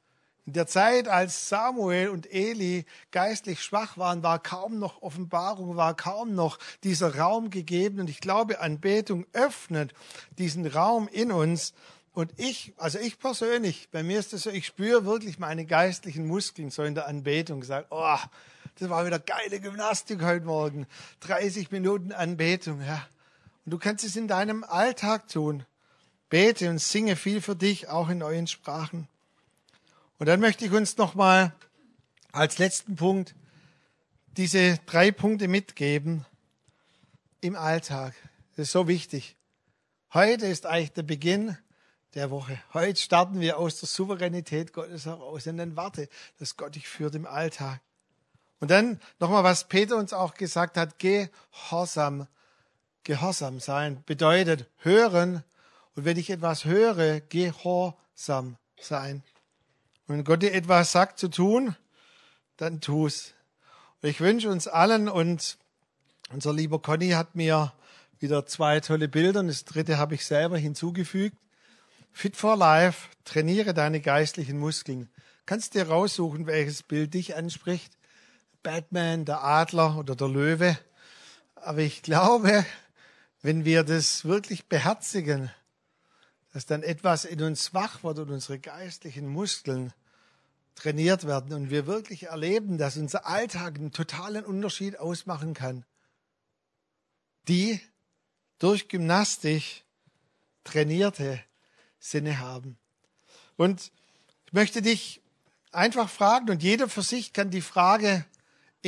In 0.49 0.55
der 0.55 0.67
Zeit, 0.67 1.09
als 1.09 1.51
Samuel 1.51 2.09
und 2.09 2.33
Eli 2.33 2.87
geistlich 3.11 3.63
schwach 3.63 3.99
waren, 3.99 4.23
war 4.23 4.43
kaum 4.43 4.79
noch 4.79 5.03
Offenbarung, 5.03 5.77
war 5.77 5.95
kaum 5.95 6.35
noch 6.35 6.59
dieser 6.85 7.19
Raum 7.19 7.51
gegeben. 7.51 8.01
Und 8.01 8.09
ich 8.09 8.23
glaube, 8.23 8.63
Anbetung 8.63 9.27
öffnet 9.35 9.93
diesen 10.39 10.67
Raum 10.67 11.07
in 11.07 11.33
uns. 11.33 11.75
Und 12.15 12.33
ich, 12.39 12.73
also 12.79 12.99
ich 12.99 13.19
persönlich, 13.19 13.91
bei 13.91 14.03
mir 14.03 14.19
ist 14.19 14.33
es 14.33 14.45
so, 14.45 14.51
ich 14.51 14.65
spüre 14.65 15.05
wirklich 15.05 15.39
meine 15.39 15.67
geistlichen 15.67 16.27
Muskeln 16.27 16.71
so 16.71 16.83
in 16.83 16.95
der 16.95 17.09
Anbetung. 17.09 17.61
Gesagt, 17.61 17.89
oh, 17.91 18.17
das 18.79 18.89
war 18.89 19.05
wieder 19.05 19.19
geile 19.19 19.61
Gymnastik 19.61 20.23
heute 20.23 20.47
Morgen. 20.47 20.87
30 21.21 21.71
Minuten 21.73 22.11
Anbetung, 22.11 22.81
ja. 22.81 23.07
Und 23.67 23.73
du 23.73 23.79
kannst 23.79 24.03
es 24.03 24.17
in 24.17 24.29
deinem 24.29 24.65
Alltag 24.65 25.29
tun 25.29 25.67
bete 26.31 26.71
und 26.71 26.79
singe 26.79 27.17
viel 27.17 27.43
für 27.43 27.55
dich, 27.55 27.91
auch 27.91 28.09
in 28.09 28.17
neuen 28.17 28.47
Sprachen. 28.47 29.09
Und 30.18 30.26
dann 30.26 30.40
möchte 30.40 30.64
ich 30.64 30.72
uns 30.72 30.96
nochmal 30.96 31.52
als 32.33 32.59
letzten 32.59 32.96
Punkt 32.96 33.35
diese 34.37 34.78
drei 34.87 35.12
Punkte 35.12 35.46
mitgeben 35.48 36.26
im 37.40 37.54
Alltag. 37.54 38.14
Das 38.57 38.64
ist 38.66 38.72
so 38.72 38.88
wichtig. 38.88 39.37
Heute 40.12 40.46
ist 40.46 40.66
eigentlich 40.66 40.92
der 40.92 41.04
Beginn 41.04 41.57
der 42.14 42.31
Woche. 42.31 42.61
Heute 42.72 43.00
starten 43.00 43.40
wir 43.40 43.59
aus 43.59 43.78
der 43.78 43.88
Souveränität 43.88 44.72
Gottes 44.72 45.07
heraus 45.07 45.46
und 45.46 45.59
dann 45.59 45.76
warte, 45.76 46.09
dass 46.38 46.57
Gott 46.57 46.74
dich 46.74 46.88
führt 46.88 47.14
im 47.14 47.26
Alltag. 47.26 47.81
Und 48.59 48.72
dann 48.72 49.00
nochmal, 49.20 49.44
was 49.44 49.68
Peter 49.68 49.96
uns 49.96 50.12
auch 50.12 50.35
gesagt 50.35 50.76
hat, 50.76 50.98
Gehorsam. 50.98 52.26
Gehorsam 53.04 53.61
sein 53.61 54.02
bedeutet 54.04 54.68
hören 54.78 55.44
und 55.94 56.04
wenn 56.04 56.18
ich 56.18 56.28
etwas 56.28 56.64
höre, 56.64 57.20
gehorsam 57.20 58.57
sein. 58.76 59.22
Wenn 60.09 60.25
Gott 60.25 60.40
dir 60.40 60.55
etwas 60.55 60.90
sagt 60.92 61.18
zu 61.18 61.29
tun, 61.29 61.77
dann 62.57 62.81
tu's. 62.81 63.35
Ich 64.01 64.21
wünsche 64.21 64.49
uns 64.49 64.66
allen 64.66 65.07
und 65.07 65.59
unser 66.33 66.55
lieber 66.55 66.81
Conny 66.81 67.11
hat 67.11 67.35
mir 67.35 67.75
wieder 68.18 68.47
zwei 68.47 68.81
tolle 68.81 69.07
Bilder 69.07 69.40
und 69.40 69.49
das 69.49 69.66
dritte 69.66 69.99
habe 69.99 70.14
ich 70.14 70.25
selber 70.25 70.57
hinzugefügt. 70.57 71.37
Fit 72.11 72.37
for 72.37 72.57
Life, 72.57 73.09
trainiere 73.25 73.75
deine 73.75 74.01
geistlichen 74.01 74.59
Muskeln. 74.59 75.11
Kannst 75.44 75.75
dir 75.75 75.88
raussuchen, 75.88 76.47
welches 76.47 76.83
Bild 76.83 77.12
dich 77.12 77.37
anspricht. 77.37 77.92
Batman, 78.63 79.27
der 79.27 79.44
Adler 79.44 79.98
oder 79.98 80.17
der 80.17 80.29
Löwe. 80.29 80.79
Aber 81.54 81.81
ich 81.81 82.00
glaube, 82.00 82.65
wenn 83.42 83.67
wir 83.67 83.85
das 83.85 84.25
wirklich 84.25 84.69
beherzigen, 84.69 85.50
dass 86.53 86.67
dann 86.67 86.83
etwas 86.83 87.25
in 87.25 87.42
uns 87.42 87.75
wach 87.75 88.03
wird 88.03 88.19
und 88.19 88.31
unsere 88.31 88.59
geistlichen 88.59 89.27
Muskeln 89.27 89.92
trainiert 90.75 91.27
werden 91.27 91.53
und 91.53 91.71
wir 91.71 91.87
wirklich 91.87 92.25
erleben, 92.25 92.79
dass 92.79 92.96
unser 92.96 93.27
Alltag 93.27 93.77
einen 93.77 93.92
totalen 93.92 94.44
Unterschied 94.44 94.99
ausmachen 94.99 95.55
kann. 95.55 95.85
Die 97.49 97.81
durch 98.59 98.88
Gymnastik 98.88 99.85
trainierte 100.65 101.40
Sinne 101.99 102.38
haben. 102.38 102.79
Und 103.57 103.90
ich 104.46 104.53
möchte 104.53 104.83
dich 104.83 105.21
einfach 105.73 106.09
fragen 106.09 106.51
und 106.51 106.63
jeder 106.63 106.88
für 106.88 107.03
sich 107.03 107.33
kann 107.33 107.51
die 107.51 107.61
Frage 107.61 108.25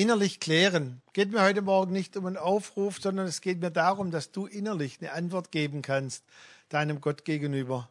innerlich 0.01 0.41
klären. 0.41 1.03
Geht 1.13 1.31
mir 1.31 1.43
heute 1.43 1.61
Morgen 1.61 1.93
nicht 1.93 2.17
um 2.17 2.25
einen 2.25 2.39
Aufruf, 2.39 2.99
sondern 3.01 3.27
es 3.27 3.43
geht 3.43 3.61
mir 3.61 3.71
darum, 3.71 4.11
dass 4.11 4.33
du 4.33 4.47
innerlich 4.47 4.99
eine 5.01 5.13
Antwort 5.13 5.53
geben 5.53 5.83
kannst 5.83 6.25
deinem 6.71 7.03
Gott 7.03 7.27
gegenüber. 7.27 7.91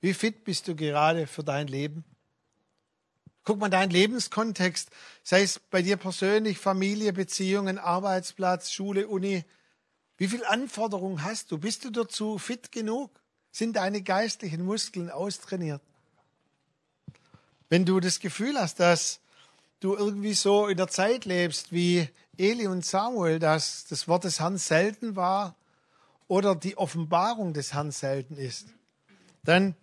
Wie 0.00 0.14
fit 0.14 0.44
bist 0.44 0.66
du 0.66 0.74
gerade 0.74 1.26
für 1.26 1.44
dein 1.44 1.66
Leben? 1.66 2.04
Guck 3.44 3.58
mal 3.58 3.68
deinen 3.68 3.90
Lebenskontext, 3.90 4.90
sei 5.24 5.42
es 5.42 5.58
bei 5.58 5.82
dir 5.82 5.98
persönlich, 5.98 6.58
Familie, 6.58 7.12
Beziehungen, 7.12 7.78
Arbeitsplatz, 7.78 8.70
Schule, 8.70 9.08
Uni. 9.08 9.44
Wie 10.16 10.28
viel 10.28 10.44
Anforderungen 10.44 11.22
hast 11.22 11.50
du? 11.50 11.58
Bist 11.58 11.84
du 11.84 11.90
dazu 11.90 12.38
fit 12.38 12.72
genug? 12.72 13.10
Sind 13.50 13.76
deine 13.76 14.00
geistlichen 14.00 14.64
Muskeln 14.64 15.10
austrainiert? 15.10 15.82
Wenn 17.68 17.84
du 17.84 18.00
das 18.00 18.20
Gefühl 18.20 18.56
hast, 18.58 18.80
dass 18.80 19.21
du 19.82 19.96
irgendwie 19.96 20.34
so 20.34 20.68
in 20.68 20.76
der 20.76 20.88
Zeit 20.88 21.24
lebst 21.24 21.72
wie 21.72 22.08
Eli 22.38 22.66
und 22.66 22.84
Samuel, 22.84 23.38
dass 23.38 23.84
das 23.86 24.06
Wort 24.08 24.24
des 24.24 24.40
Herrn 24.40 24.56
selten 24.56 25.16
war 25.16 25.56
oder 26.28 26.54
die 26.54 26.78
Offenbarung 26.78 27.52
des 27.52 27.74
Herrn 27.74 27.90
selten 27.90 28.36
ist, 28.36 28.68
dann 29.44 29.74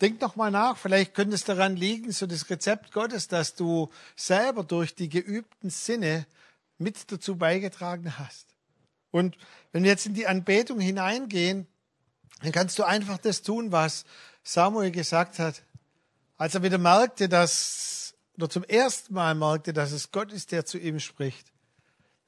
denk 0.00 0.20
doch 0.20 0.36
mal 0.36 0.50
nach. 0.50 0.76
Vielleicht 0.76 1.14
könnte 1.14 1.34
es 1.34 1.44
daran 1.44 1.76
liegen, 1.76 2.12
so 2.12 2.26
das 2.26 2.48
Rezept 2.48 2.92
Gottes, 2.92 3.28
dass 3.28 3.54
du 3.54 3.90
selber 4.16 4.64
durch 4.64 4.94
die 4.94 5.08
geübten 5.08 5.70
Sinne 5.70 6.26
mit 6.78 7.10
dazu 7.10 7.36
beigetragen 7.36 8.18
hast. 8.18 8.46
Und 9.10 9.36
wenn 9.72 9.82
wir 9.82 9.90
jetzt 9.90 10.06
in 10.06 10.14
die 10.14 10.26
Anbetung 10.26 10.80
hineingehen, 10.80 11.66
dann 12.42 12.52
kannst 12.52 12.78
du 12.78 12.84
einfach 12.84 13.18
das 13.18 13.42
tun, 13.42 13.72
was 13.72 14.04
Samuel 14.42 14.90
gesagt 14.90 15.38
hat. 15.38 15.62
Als 16.36 16.54
er 16.54 16.62
wieder 16.62 16.78
merkte, 16.78 17.28
dass, 17.28 18.01
oder 18.36 18.48
zum 18.48 18.64
ersten 18.64 19.14
Mal 19.14 19.34
merkte, 19.34 19.72
dass 19.72 19.92
es 19.92 20.10
Gott 20.10 20.32
ist, 20.32 20.52
der 20.52 20.64
zu 20.64 20.78
ihm 20.78 21.00
spricht, 21.00 21.52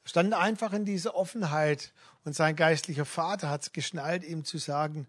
stand 0.04 0.32
er 0.32 0.40
einfach 0.40 0.72
in 0.72 0.84
dieser 0.84 1.14
Offenheit 1.14 1.92
und 2.24 2.34
sein 2.34 2.56
geistlicher 2.56 3.04
Vater 3.04 3.48
hat 3.48 3.62
es 3.62 3.72
geschnallt, 3.72 4.24
ihm 4.24 4.44
zu 4.44 4.58
sagen, 4.58 5.06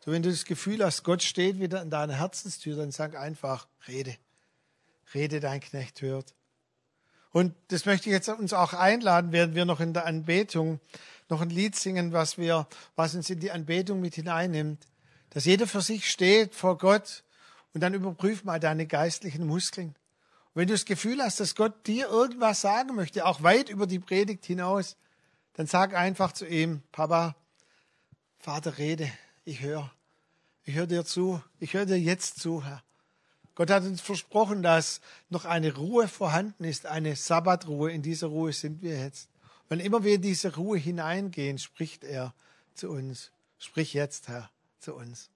so 0.00 0.12
wenn 0.12 0.22
du 0.22 0.30
das 0.30 0.44
Gefühl 0.44 0.84
hast, 0.84 1.02
Gott 1.04 1.22
steht 1.22 1.60
wieder 1.60 1.80
an 1.80 1.90
deiner 1.90 2.14
Herzenstür, 2.14 2.76
dann 2.76 2.92
sag 2.92 3.16
einfach, 3.16 3.66
rede. 3.88 4.16
Rede, 5.14 5.40
dein 5.40 5.60
Knecht 5.60 6.02
hört. 6.02 6.34
Und 7.30 7.54
das 7.68 7.84
möchte 7.84 8.08
ich 8.08 8.14
jetzt 8.14 8.28
uns 8.28 8.52
auch 8.52 8.72
einladen, 8.72 9.32
während 9.32 9.54
wir 9.54 9.64
noch 9.64 9.80
in 9.80 9.92
der 9.92 10.06
Anbetung 10.06 10.80
noch 11.28 11.40
ein 11.40 11.50
Lied 11.50 11.76
singen, 11.76 12.12
was 12.12 12.38
wir, 12.38 12.66
was 12.96 13.14
uns 13.14 13.28
in 13.28 13.40
die 13.40 13.50
Anbetung 13.50 14.00
mit 14.00 14.14
hineinnimmt. 14.14 14.86
Dass 15.30 15.44
jeder 15.44 15.66
für 15.66 15.82
sich 15.82 16.10
steht 16.10 16.54
vor 16.54 16.78
Gott 16.78 17.22
und 17.74 17.82
dann 17.82 17.92
überprüf 17.92 18.44
mal 18.44 18.60
deine 18.60 18.86
geistlichen 18.86 19.46
Muskeln. 19.46 19.94
Wenn 20.58 20.66
du 20.66 20.74
das 20.74 20.86
Gefühl 20.86 21.22
hast, 21.22 21.38
dass 21.38 21.54
Gott 21.54 21.86
dir 21.86 22.08
irgendwas 22.08 22.62
sagen 22.62 22.96
möchte, 22.96 23.24
auch 23.24 23.44
weit 23.44 23.68
über 23.68 23.86
die 23.86 24.00
Predigt 24.00 24.44
hinaus, 24.44 24.96
dann 25.52 25.68
sag 25.68 25.94
einfach 25.94 26.32
zu 26.32 26.48
ihm, 26.48 26.82
Papa, 26.90 27.36
Vater, 28.40 28.76
rede, 28.76 29.08
ich 29.44 29.60
höre. 29.60 29.88
Ich 30.64 30.74
höre 30.74 30.88
dir 30.88 31.04
zu. 31.04 31.40
Ich 31.60 31.74
höre 31.74 31.86
dir 31.86 31.96
jetzt 31.96 32.40
zu, 32.40 32.64
Herr. 32.64 32.82
Gott 33.54 33.70
hat 33.70 33.84
uns 33.84 34.00
versprochen, 34.00 34.64
dass 34.64 35.00
noch 35.28 35.44
eine 35.44 35.76
Ruhe 35.76 36.08
vorhanden 36.08 36.64
ist, 36.64 36.86
eine 36.86 37.14
Sabbatruhe. 37.14 37.92
In 37.92 38.02
dieser 38.02 38.26
Ruhe 38.26 38.52
sind 38.52 38.82
wir 38.82 38.98
jetzt. 38.98 39.28
Wenn 39.68 39.78
immer 39.78 40.02
wir 40.02 40.16
in 40.16 40.22
diese 40.22 40.56
Ruhe 40.56 40.76
hineingehen, 40.76 41.58
spricht 41.58 42.02
er 42.02 42.34
zu 42.74 42.90
uns. 42.90 43.30
Sprich 43.60 43.94
jetzt, 43.94 44.26
Herr, 44.26 44.50
zu 44.80 44.96
uns. 44.96 45.30